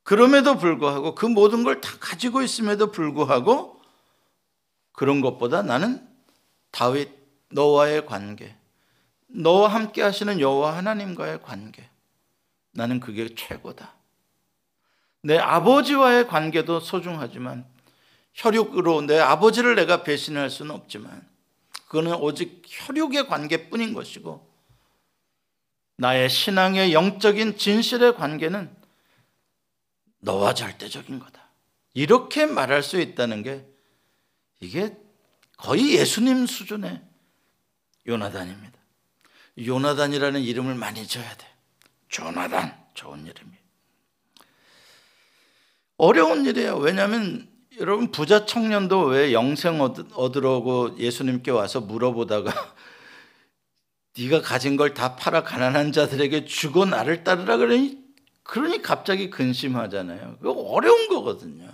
그럼에도 0.03 0.57
불구하고 0.59 1.15
그 1.15 1.27
모든 1.27 1.65
걸 1.65 1.81
다 1.81 1.99
가지고 1.99 2.43
있음에도 2.43 2.91
불구하고 2.91 3.81
그런 4.93 5.21
것보다 5.21 5.63
나는 5.63 6.07
다윗 6.71 7.11
너와의 7.51 8.07
관계 8.07 8.55
너와 9.29 9.69
함께 9.69 10.03
하시는 10.03 10.39
여호와 10.41 10.77
하나님과의 10.77 11.43
관계. 11.43 11.89
나는 12.73 13.01
그게 13.01 13.35
최고다. 13.35 13.95
내 15.23 15.39
아버지와의 15.39 16.29
관계도 16.29 16.81
소중하지만 16.81 17.65
혈육으로 18.35 19.03
내 19.03 19.19
아버지를 19.19 19.75
내가 19.77 20.03
배신할 20.03 20.51
수는 20.51 20.75
없지만 20.75 21.27
그거는 21.95 22.17
오직 22.17 22.63
혈육의 22.67 23.29
관계뿐인 23.29 23.95
것이고 23.95 24.53
나의 25.97 26.29
신앙의 26.29 26.93
영적인 26.93 27.57
진실의 27.57 28.17
관계는 28.17 28.75
너와 30.19 30.55
절대적인 30.55 31.21
거다. 31.21 31.51
이렇게 31.93 32.47
말할 32.47 32.83
수 32.83 33.01
있다는 33.01 33.45
게 33.45 33.65
이게 34.59 34.97
거의 35.57 35.95
예수님 35.95 36.47
수준의 36.47 37.01
요나단입니다. 38.09 38.77
요나단이라는 39.65 40.41
이름을 40.41 40.75
많이 40.75 41.07
줘야 41.07 41.33
돼. 41.37 41.47
조나단 42.09 42.77
좋은 42.95 43.25
이름이. 43.25 43.53
어려운 45.99 46.45
일이에요. 46.45 46.77
왜냐하면 46.79 47.54
여러분 47.81 48.11
부자 48.11 48.47
청년도 48.47 49.07
왜 49.07 49.33
영생 49.33 49.81
얻으려고 49.81 50.97
예수님께 50.99 51.51
와서 51.51 51.81
물어보다가 51.81 52.53
네가 54.17 54.43
가진 54.43 54.77
걸 54.77 54.95
다 54.95 55.17
팔아 55.17 55.43
가난한 55.43 55.93
자들에게 55.93 56.45
주고 56.45 56.85
나를 56.85 57.25
따르라 57.25 57.57
그러니 57.57 57.99
그러니 58.45 58.83
갑자기 58.83 59.31
근심하잖아요. 59.31 60.37
그거 60.41 60.53
어려운 60.53 61.09
거거든요. 61.09 61.67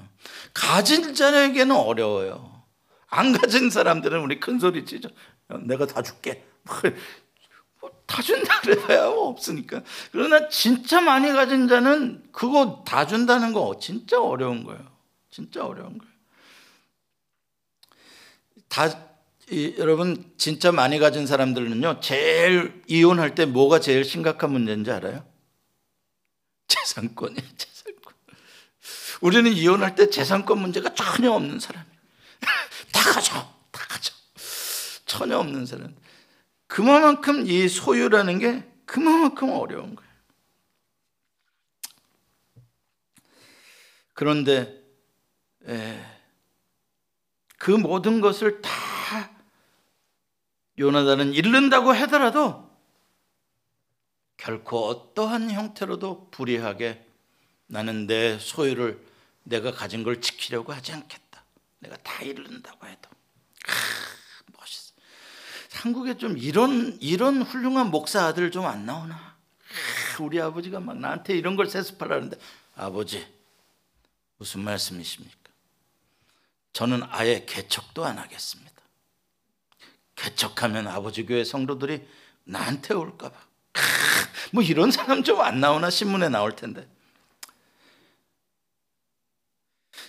가진 0.55 1.14
자에게는 1.14 1.74
어려워요. 1.74 2.62
안 3.09 3.32
가진 3.32 3.70
사람들은 3.70 4.20
우리 4.20 4.38
큰 4.38 4.59
소리 4.61 4.84
치죠. 4.84 5.09
내가 5.66 5.86
다 5.86 6.01
줄게. 6.01 6.44
다 8.07 8.22
준다 8.22 8.61
그래봐야 8.61 9.09
없으니까. 9.09 9.82
그러나 10.12 10.48
진짜 10.48 11.01
많이 11.01 11.32
가진 11.32 11.66
자는 11.66 12.22
그거 12.30 12.84
다 12.86 13.05
준다는 13.07 13.53
거 13.53 13.76
진짜 13.80 14.20
어려운 14.22 14.62
거예요. 14.64 14.89
진짜 15.31 15.64
어려운 15.64 15.99
거예요. 15.99 16.12
다 18.68 19.11
이, 19.51 19.74
여러분 19.78 20.33
진짜 20.37 20.70
많이 20.70 20.99
가진 20.99 21.26
사람들은요 21.26 22.01
제일 22.01 22.83
이혼할 22.87 23.35
때 23.35 23.47
뭐가 23.47 23.81
제일 23.81 24.05
심각한 24.05 24.53
문제인지 24.53 24.91
알아요? 24.91 25.26
재산권이에요. 26.68 27.49
재산권. 27.57 28.14
우리는 29.20 29.53
이혼할 29.53 29.95
때 29.95 30.09
재산권 30.09 30.59
문제가 30.59 30.95
전혀 30.95 31.33
없는 31.33 31.59
사람이에요. 31.59 32.01
다 32.93 33.12
가져, 33.12 33.35
다 33.70 33.87
가져. 33.89 34.12
전혀 35.05 35.39
없는 35.39 35.66
사람. 35.66 35.95
그만큼 36.68 37.45
이 37.47 37.68
소유라는 37.68 38.39
게 38.39 38.64
그만큼 38.87 39.51
어려운 39.51 39.97
거예요. 39.97 40.11
그런데 44.14 44.80
그 47.58 47.70
모든 47.70 48.20
것을 48.20 48.62
다 48.62 48.70
요나단은 50.78 51.34
잃는다고 51.34 51.92
하더라도 51.92 52.70
결코 54.36 54.86
어떠한 54.86 55.50
형태로도 55.50 56.30
불의하게 56.30 57.06
나는 57.66 58.06
내 58.06 58.38
소유를 58.38 59.04
내가 59.42 59.70
가진 59.72 60.02
걸 60.02 60.20
지키려고 60.22 60.72
하지 60.72 60.92
않겠다. 60.92 61.44
내가 61.80 61.96
다 61.98 62.22
잃는다고 62.22 62.86
해도. 62.86 63.11
아, 63.68 63.72
멋있어. 64.58 64.92
한국에 65.72 66.16
좀 66.16 66.38
이런 66.38 66.96
이런 67.00 67.42
훌륭한 67.42 67.90
목사 67.90 68.24
아들 68.24 68.50
좀 68.50 68.64
안 68.64 68.86
나오나? 68.86 69.14
아, 69.14 70.22
우리 70.22 70.40
아버지가 70.40 70.80
막 70.80 70.98
나한테 70.98 71.36
이런 71.36 71.56
걸 71.56 71.66
세습하라는데 71.66 72.38
아버지 72.76 73.26
무슨 74.38 74.61
말씀이십니까? 74.62 75.39
저는 76.73 77.03
아예 77.11 77.45
개척도 77.47 78.05
안 78.05 78.18
하겠습니다. 78.18 78.71
개척하면 80.16 80.87
아버지 80.89 81.25
교회 81.25 81.45
성도들이 81.45 82.07
나한테 82.45 82.95
올까봐. 82.95 83.37
뭐 84.53 84.62
이런 84.62 84.91
사람 84.91 85.23
좀 85.23 85.41
안 85.41 85.61
나오나 85.61 85.91
신문에 85.91 86.29
나올 86.29 86.55
텐데. 86.57 86.89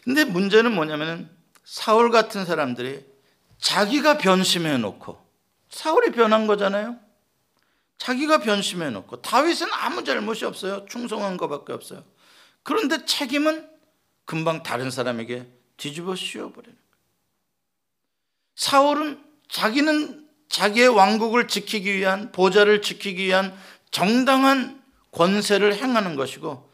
근데 0.04 0.24
문제는 0.26 0.74
뭐냐면은 0.74 1.30
사울 1.64 2.12
같은 2.12 2.46
사람들이 2.46 3.06
자기가 3.60 4.18
변심해 4.18 4.78
놓고 4.78 5.24
사울이 5.70 6.12
변한 6.12 6.48
거잖아요. 6.48 7.00
자기가 7.98 8.40
변심해 8.40 8.90
놓고 8.90 9.22
다윗은 9.22 9.68
아무 9.72 10.04
잘못이 10.04 10.46
없어요. 10.46 10.86
충성한 10.88 11.38
것밖에 11.38 11.72
없어요. 11.72 12.04
그런데 12.64 13.06
책임은 13.06 13.70
금방 14.26 14.64
다른 14.64 14.90
사람에게 14.90 15.48
뒤집어 15.82 16.16
씌워버리는 16.16 16.76
거예요. 16.76 16.76
사울은 18.56 19.20
자기는 19.50 20.28
자기의 20.48 20.90
왕국을 20.90 21.48
지키기 21.48 21.96
위한 21.98 22.32
보좌를 22.32 22.84
지키기 22.84 23.26
위한 23.26 23.58
정당한 23.90 24.82
권세를 25.12 25.76
행하는 25.76 26.16
것이고 26.16 26.72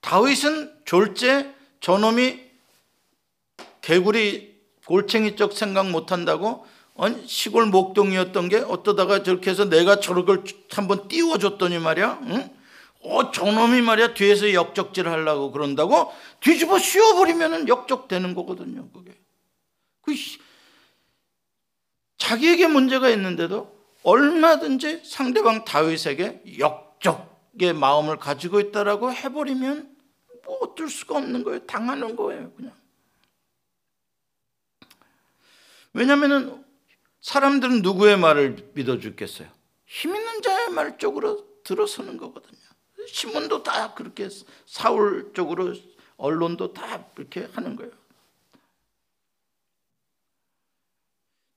다윗은 0.00 0.82
졸제 0.84 1.52
저놈이 1.80 2.40
개구리 3.80 4.56
골챙이적 4.86 5.52
생각 5.52 5.90
못한다고 5.90 6.66
시골 7.26 7.66
목동이었던 7.66 8.48
게 8.48 8.58
어떠다가 8.58 9.24
저렇게 9.24 9.50
해서 9.50 9.68
내가 9.68 9.98
저걸 9.98 10.44
한번 10.70 11.08
띄워줬더니 11.08 11.80
말이야 11.80 12.20
응? 12.22 12.55
어 13.08 13.30
저놈이 13.30 13.82
말이야 13.82 14.14
뒤에서 14.14 14.52
역적질 14.52 15.08
하려고 15.08 15.52
그런다고 15.52 16.12
뒤집어 16.40 16.78
씌워버리면 16.78 17.68
역적되는 17.68 18.34
거거든요 18.34 18.88
그게 18.90 19.16
그 20.02 20.14
자기에게 22.18 22.66
문제가 22.66 23.08
있는데도 23.10 23.76
얼마든지 24.02 25.02
상대방 25.04 25.64
다윗에게 25.64 26.58
역적의 26.58 27.72
마음을 27.74 28.16
가지고 28.18 28.60
있다라고 28.60 29.12
해버리면 29.12 29.96
뭐 30.44 30.58
어쩔 30.62 30.88
수가 30.88 31.18
없는 31.18 31.44
거예요 31.44 31.66
당하는 31.66 32.16
거예요 32.16 32.52
그냥 32.52 32.72
왜냐하면 35.92 36.64
사람들은 37.20 37.82
누구의 37.82 38.18
말을 38.18 38.70
믿어주겠어요? 38.74 39.48
힘 39.86 40.14
있는 40.14 40.42
자의 40.42 40.70
말 40.70 40.98
쪽으로 40.98 41.44
들어서는 41.64 42.16
거거든요. 42.18 42.65
신문도 43.06 43.62
다 43.62 43.94
그렇게 43.94 44.28
사울 44.66 45.32
쪽으로 45.34 45.74
언론도 46.16 46.72
다 46.72 47.06
그렇게 47.14 47.44
하는 47.52 47.76
거예요. 47.76 47.92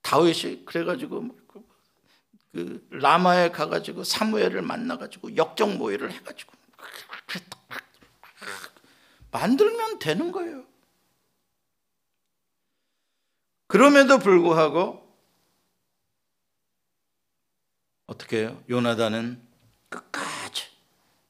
다윗이 0.02 0.66
그래가지고 0.66 1.22
뭐 1.22 1.38
그, 1.47 1.68
그 2.52 2.88
라마에 2.89 3.52
가가지고 3.52 4.04
사무엘을 4.04 4.62
만나가지고 4.62 5.36
역적 5.36 5.78
모의를 5.78 6.12
해가지고 6.12 6.54
만들면 9.32 10.00
되는 10.00 10.32
거예요. 10.32 10.66
그럼에도 13.68 14.18
불구하고 14.18 15.08
어떻게 18.08 18.39
해요? 18.39 18.64
요나단은 18.68 19.47
끝까지 19.89 20.39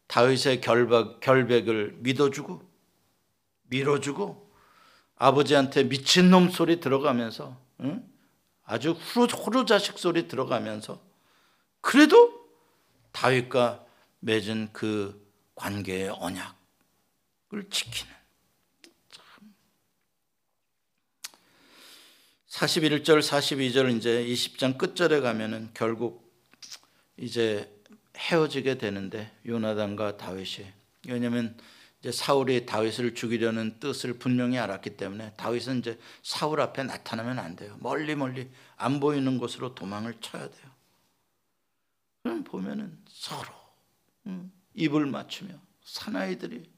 다윗의 0.10 0.62
결박, 0.62 1.20
결백을 1.20 1.98
믿어주고 2.00 2.68
밀어주고 3.64 4.52
아버지한테 5.16 5.84
미친놈 5.84 6.50
소리 6.50 6.80
들어가면서 6.80 7.62
응? 7.82 8.04
아주 8.64 8.92
후루, 8.92 9.66
자식 9.66 10.00
소리 10.00 10.28
들어가면서 10.28 11.00
그래도 11.82 12.50
다윗과 13.12 13.86
맺은 14.22 14.70
그 14.74 15.32
관계의 15.54 16.10
언약을 16.10 17.70
지키는 17.70 18.12
41절, 22.48 23.20
42절 23.20 23.96
이제 23.96 24.26
20장 24.26 24.78
끝절에 24.78 25.20
가면은 25.20 25.70
결국 25.76 26.34
이제 27.16 27.79
헤어지게 28.20 28.78
되는데 28.78 29.36
요나단과 29.46 30.18
다윗이 30.18 30.72
왜냐면 31.08 31.58
이제 32.00 32.12
사울이 32.12 32.66
다윗을 32.66 33.16
죽이려는 33.16 33.80
뜻을 33.80 34.20
분명히 34.20 34.58
알았기 34.58 34.98
때문에 34.98 35.34
다윗은 35.34 35.80
이제 35.80 36.00
사울 36.22 36.62
앞에 36.62 36.84
나타나면 36.84 37.40
안 37.40 37.56
돼요. 37.56 37.78
멀리 37.80 38.16
멀리 38.16 38.50
안 38.78 39.00
보이는 39.00 39.38
곳으로 39.38 39.76
도망을 39.76 40.16
쳐야 40.22 40.50
돼요. 40.50 40.70
그럼 42.24 42.44
보면은 42.44 42.98
서로 43.08 43.54
입을 44.74 45.06
맞추며 45.06 45.54
사나이들이 45.84 46.70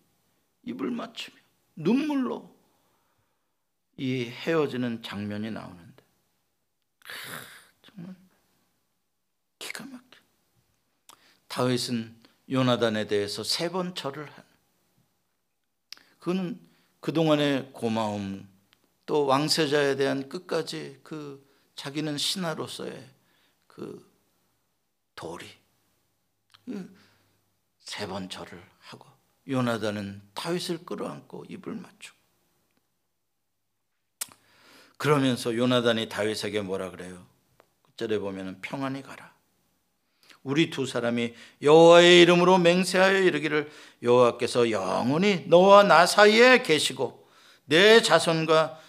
입을 0.64 0.90
맞추며 0.92 1.38
눈물로 1.76 2.56
이 3.98 4.26
헤어지는 4.26 5.04
장면이 5.04 5.52
나오는데 5.52 6.04
정말 7.84 8.16
기가 9.60 9.86
막혀. 9.86 10.11
다윗은 11.52 12.16
요나단에 12.50 13.08
대해서 13.08 13.44
세 13.44 13.70
번 13.70 13.94
절을 13.94 14.26
한. 14.32 14.46
그는 16.20 16.58
그동안의 17.02 17.74
고마움 17.74 18.48
또 19.06 19.26
왕세자에 19.26 19.98
대한 19.98 20.30
끝까지 20.30 21.02
그 21.04 21.46
자기는 21.76 22.18
신하로서의 22.18 23.10
그 23.68 24.10
도리 25.16 25.46
그 26.64 26.96
세번 27.80 28.30
절을 28.30 28.64
하고 28.80 29.08
요나단은 29.46 30.22
다윗을 30.34 30.86
끌어안고 30.86 31.46
입을 31.50 31.76
맞추고 31.76 32.18
그러면서 34.98 35.54
요나단이 35.54 36.08
다윗에게 36.08 36.62
뭐라 36.62 36.92
그래요? 36.92 37.28
끝절에 37.82 38.20
보면 38.20 38.62
평안히 38.62 39.02
가라. 39.02 39.31
우리 40.44 40.70
두 40.70 40.86
사람이 40.86 41.34
여호와의 41.62 42.22
이름으로 42.22 42.58
맹세하여 42.58 43.20
이르기를 43.20 43.72
여호와께서 44.02 44.72
영원히 44.72 45.46
너와 45.48 45.84
나 45.84 46.06
사이에 46.06 46.64
계시고 46.64 47.30
내 47.66 48.02
자손과 48.02 48.80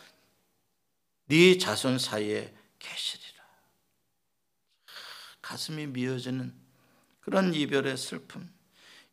네 1.26 1.58
자손 1.58 1.98
사이에 1.98 2.52
계시리라. 2.78 3.42
가슴이 5.40 5.86
미어지는 5.86 6.52
그런 7.20 7.54
이별의 7.54 7.96
슬픔. 7.96 8.50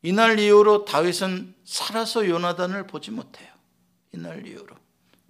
이날 0.02 0.40
이후로 0.40 0.86
다윗은 0.86 1.56
살아서 1.66 2.28
요나단을 2.28 2.88
보지 2.88 3.12
못해요. 3.12 3.50
이날 4.14 4.48
이후로. 4.48 4.76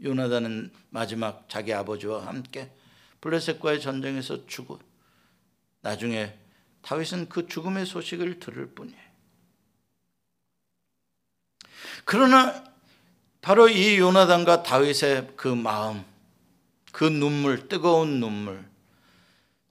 요나단은 0.02 0.72
마지막 0.90 1.50
자기 1.50 1.74
아버지와 1.74 2.26
함께 2.26 2.72
블레셋과의 3.20 3.82
전쟁에서 3.82 4.48
죽고 4.48 4.80
나중에 5.82 6.39
다윗은 6.82 7.30
그 7.30 7.48
죽음의 7.48 7.86
소식을 7.86 8.40
들을 8.40 8.68
뿐이에요. 8.74 9.10
그러나 12.06 12.64
바로 13.42 13.70
이 13.70 13.98
요나단과 13.98 14.64
다윗의 14.64 15.34
그 15.36 15.48
마음, 15.48 16.04
그 16.92 17.04
눈물, 17.04 17.68
뜨거운 17.68 18.20
눈물, 18.20 18.68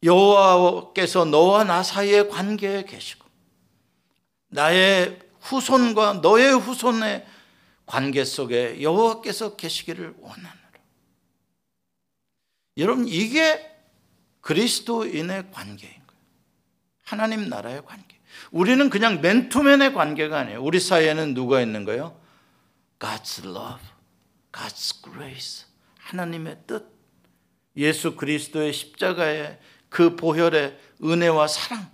여호와께서 0.02 1.24
너와 1.24 1.64
나 1.64 1.82
사이의 1.82 2.28
관계에 2.28 2.84
계시고 2.84 3.26
나의 4.48 5.18
후손과 5.40 6.14
너의 6.14 6.58
후손의 6.58 7.26
관계 7.86 8.24
속에 8.24 8.82
여호와께서 8.82 9.56
계시기를 9.56 10.14
원하노라. 10.18 10.58
여러분 12.76 13.08
이게 13.08 13.76
그리스도인의 14.40 15.50
거예요. 15.50 16.07
하나님 17.08 17.48
나라의 17.48 17.82
관계. 17.86 18.18
우리는 18.50 18.90
그냥 18.90 19.22
맨투맨의 19.22 19.94
관계가 19.94 20.40
아니에요. 20.40 20.62
우리 20.62 20.78
사이에는 20.78 21.32
누가 21.32 21.62
있는 21.62 21.84
거예요? 21.86 22.20
God's 22.98 23.42
love. 23.44 23.82
God's 24.52 25.02
grace. 25.02 25.66
하나님의 26.00 26.58
뜻. 26.66 26.84
예수 27.78 28.14
그리스도의 28.14 28.74
십자가의 28.74 29.58
그 29.88 30.16
보혈의 30.16 30.78
은혜와 31.02 31.48
사랑. 31.48 31.90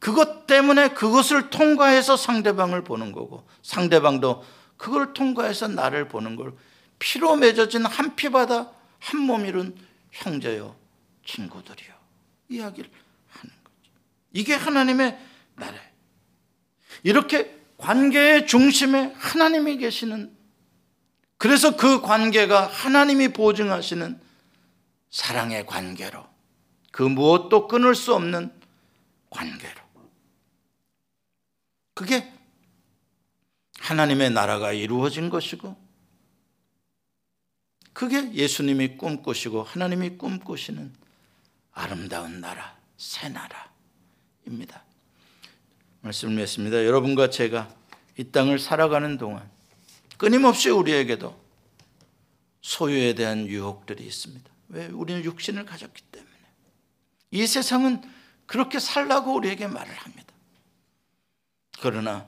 그것 0.00 0.46
때문에 0.48 0.88
그것을 0.88 1.50
통과해서 1.50 2.16
상대방을 2.16 2.82
보는 2.82 3.12
거고 3.12 3.46
상대방도 3.62 4.44
그걸 4.76 5.12
통과해서 5.12 5.68
나를 5.68 6.08
보는 6.08 6.34
걸 6.36 6.52
피로 6.98 7.36
맺어진 7.36 7.84
한 7.86 8.16
피바다 8.16 8.70
한 9.00 9.20
몸 9.20 9.44
이룬 9.46 9.76
형제요 10.10 10.74
친구들이요 11.24 11.92
이야기를. 12.48 12.90
이게 14.32 14.54
하나님의 14.54 15.18
나라. 15.56 15.78
이렇게 17.02 17.56
관계의 17.78 18.46
중심에 18.46 19.12
하나님이 19.16 19.78
계시는 19.78 20.36
그래서 21.36 21.76
그 21.76 22.00
관계가 22.00 22.66
하나님이 22.66 23.28
보증하시는 23.28 24.20
사랑의 25.10 25.64
관계로 25.66 26.26
그 26.90 27.02
무엇도 27.02 27.68
끊을 27.68 27.94
수 27.94 28.14
없는 28.14 28.52
관계로 29.30 29.80
그게 31.94 32.32
하나님의 33.78 34.30
나라가 34.30 34.72
이루어진 34.72 35.30
것이고 35.30 35.76
그게 37.92 38.32
예수님이 38.32 38.96
꿈꾸시고 38.96 39.62
하나님이 39.62 40.18
꿈꾸시는 40.18 40.94
아름다운 41.72 42.40
나라, 42.40 42.76
새 42.96 43.28
나라 43.28 43.67
입니다. 44.48 44.82
말씀을 46.00 46.40
했습니다. 46.42 46.84
여러분과 46.84 47.30
제가 47.30 47.74
이 48.16 48.24
땅을 48.24 48.58
살아가는 48.58 49.18
동안 49.18 49.48
끊임없이 50.16 50.70
우리에게도 50.70 51.38
소유에 52.60 53.14
대한 53.14 53.46
유혹들이 53.46 54.04
있습니다. 54.04 54.50
왜? 54.68 54.86
우리는 54.88 55.24
육신을 55.24 55.64
가졌기 55.64 56.02
때문에. 56.02 56.32
이 57.30 57.46
세상은 57.46 58.02
그렇게 58.46 58.78
살라고 58.78 59.34
우리에게 59.34 59.66
말을 59.66 59.94
합니다. 59.94 60.34
그러나 61.80 62.26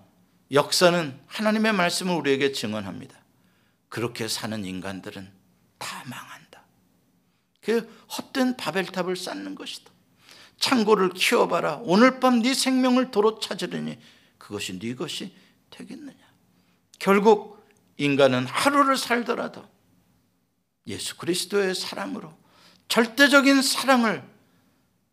역사는 0.52 1.18
하나님의 1.26 1.72
말씀을 1.72 2.14
우리에게 2.14 2.52
증언합니다. 2.52 3.18
그렇게 3.88 4.28
사는 4.28 4.64
인간들은 4.64 5.30
다 5.78 6.04
망한다. 6.06 6.62
그 7.60 8.04
헛된 8.16 8.56
바벨탑을 8.56 9.16
쌓는 9.16 9.54
것이다. 9.54 9.90
창고를 10.60 11.10
키워봐라. 11.10 11.80
오늘 11.82 12.20
밤 12.20 12.42
네 12.42 12.54
생명을 12.54 13.10
도로 13.10 13.40
찾으려니 13.40 13.98
그것이 14.38 14.78
네 14.78 14.94
것이 14.94 15.34
되겠느냐. 15.70 16.18
결국 16.98 17.66
인간은 17.96 18.46
하루를 18.46 18.96
살더라도 18.96 19.68
예수 20.86 21.16
그리스도의 21.16 21.74
사랑으로 21.74 22.32
절대적인 22.88 23.62
사랑을 23.62 24.22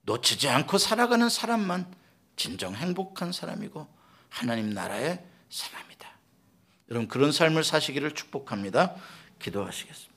놓치지 0.02 0.48
않고 0.50 0.78
살아가는 0.78 1.28
사람만 1.30 1.94
진정 2.36 2.76
행복한 2.76 3.32
사람이고 3.32 3.88
하나님 4.30 4.70
나라의 4.70 5.24
사람이다. 5.50 6.10
여러분 6.90 7.08
그런 7.08 7.32
삶을 7.32 7.64
사시기를 7.64 8.14
축복합니다. 8.16 8.96
기도하시겠습니다. 9.40 10.14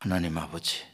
하나님 0.00 0.36
아버지 0.38 0.91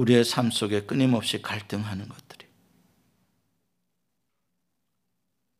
우리의 0.00 0.24
삶 0.24 0.50
속에 0.50 0.86
끊임없이 0.86 1.42
갈등하는 1.42 2.08
것들이 2.08 2.48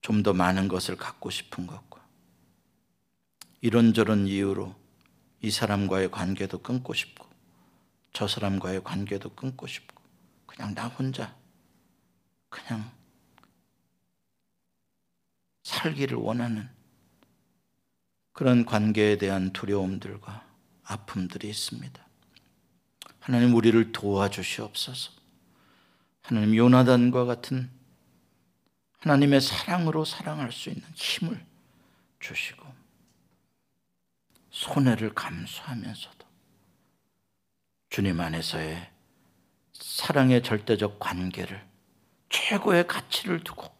좀 0.00 0.22
더 0.22 0.32
많은 0.32 0.68
것을 0.68 0.96
갖고 0.96 1.30
싶은 1.30 1.66
것과 1.66 2.06
이런저런 3.60 4.26
이유로 4.26 4.74
이 5.42 5.50
사람과의 5.50 6.10
관계도 6.10 6.62
끊고 6.62 6.94
싶고 6.94 7.28
저 8.12 8.26
사람과의 8.26 8.82
관계도 8.82 9.34
끊고 9.34 9.66
싶고 9.66 10.02
그냥 10.46 10.74
나 10.74 10.88
혼자 10.88 11.36
그냥 12.48 12.90
살기를 15.62 16.16
원하는 16.16 16.68
그런 18.32 18.64
관계에 18.64 19.18
대한 19.18 19.52
두려움들과 19.52 20.46
아픔들이 20.82 21.48
있습니다. 21.50 22.09
하나님 23.20 23.54
우리를 23.54 23.92
도와주시옵소서. 23.92 25.12
하나님 26.22 26.56
요나단과 26.56 27.24
같은 27.24 27.70
하나님의 28.98 29.40
사랑으로 29.40 30.04
사랑할 30.04 30.52
수 30.52 30.68
있는 30.68 30.82
힘을 30.94 31.44
주시고 32.20 32.66
손해를 34.50 35.14
감수하면서도 35.14 36.26
주님 37.88 38.20
안에서의 38.20 38.90
사랑의 39.72 40.42
절대적 40.42 41.00
관계를 41.00 41.66
최고의 42.28 42.86
가치를 42.86 43.42
두고 43.42 43.74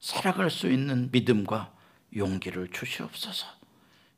살아갈 0.00 0.50
수 0.50 0.70
있는 0.70 1.10
믿음과 1.10 1.72
용기를 2.16 2.70
주시옵소서. 2.72 3.46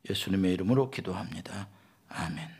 예수님의 0.08 0.54
이름으로 0.54 0.90
기도합니다. 0.90 1.68
아멘. 2.08 2.59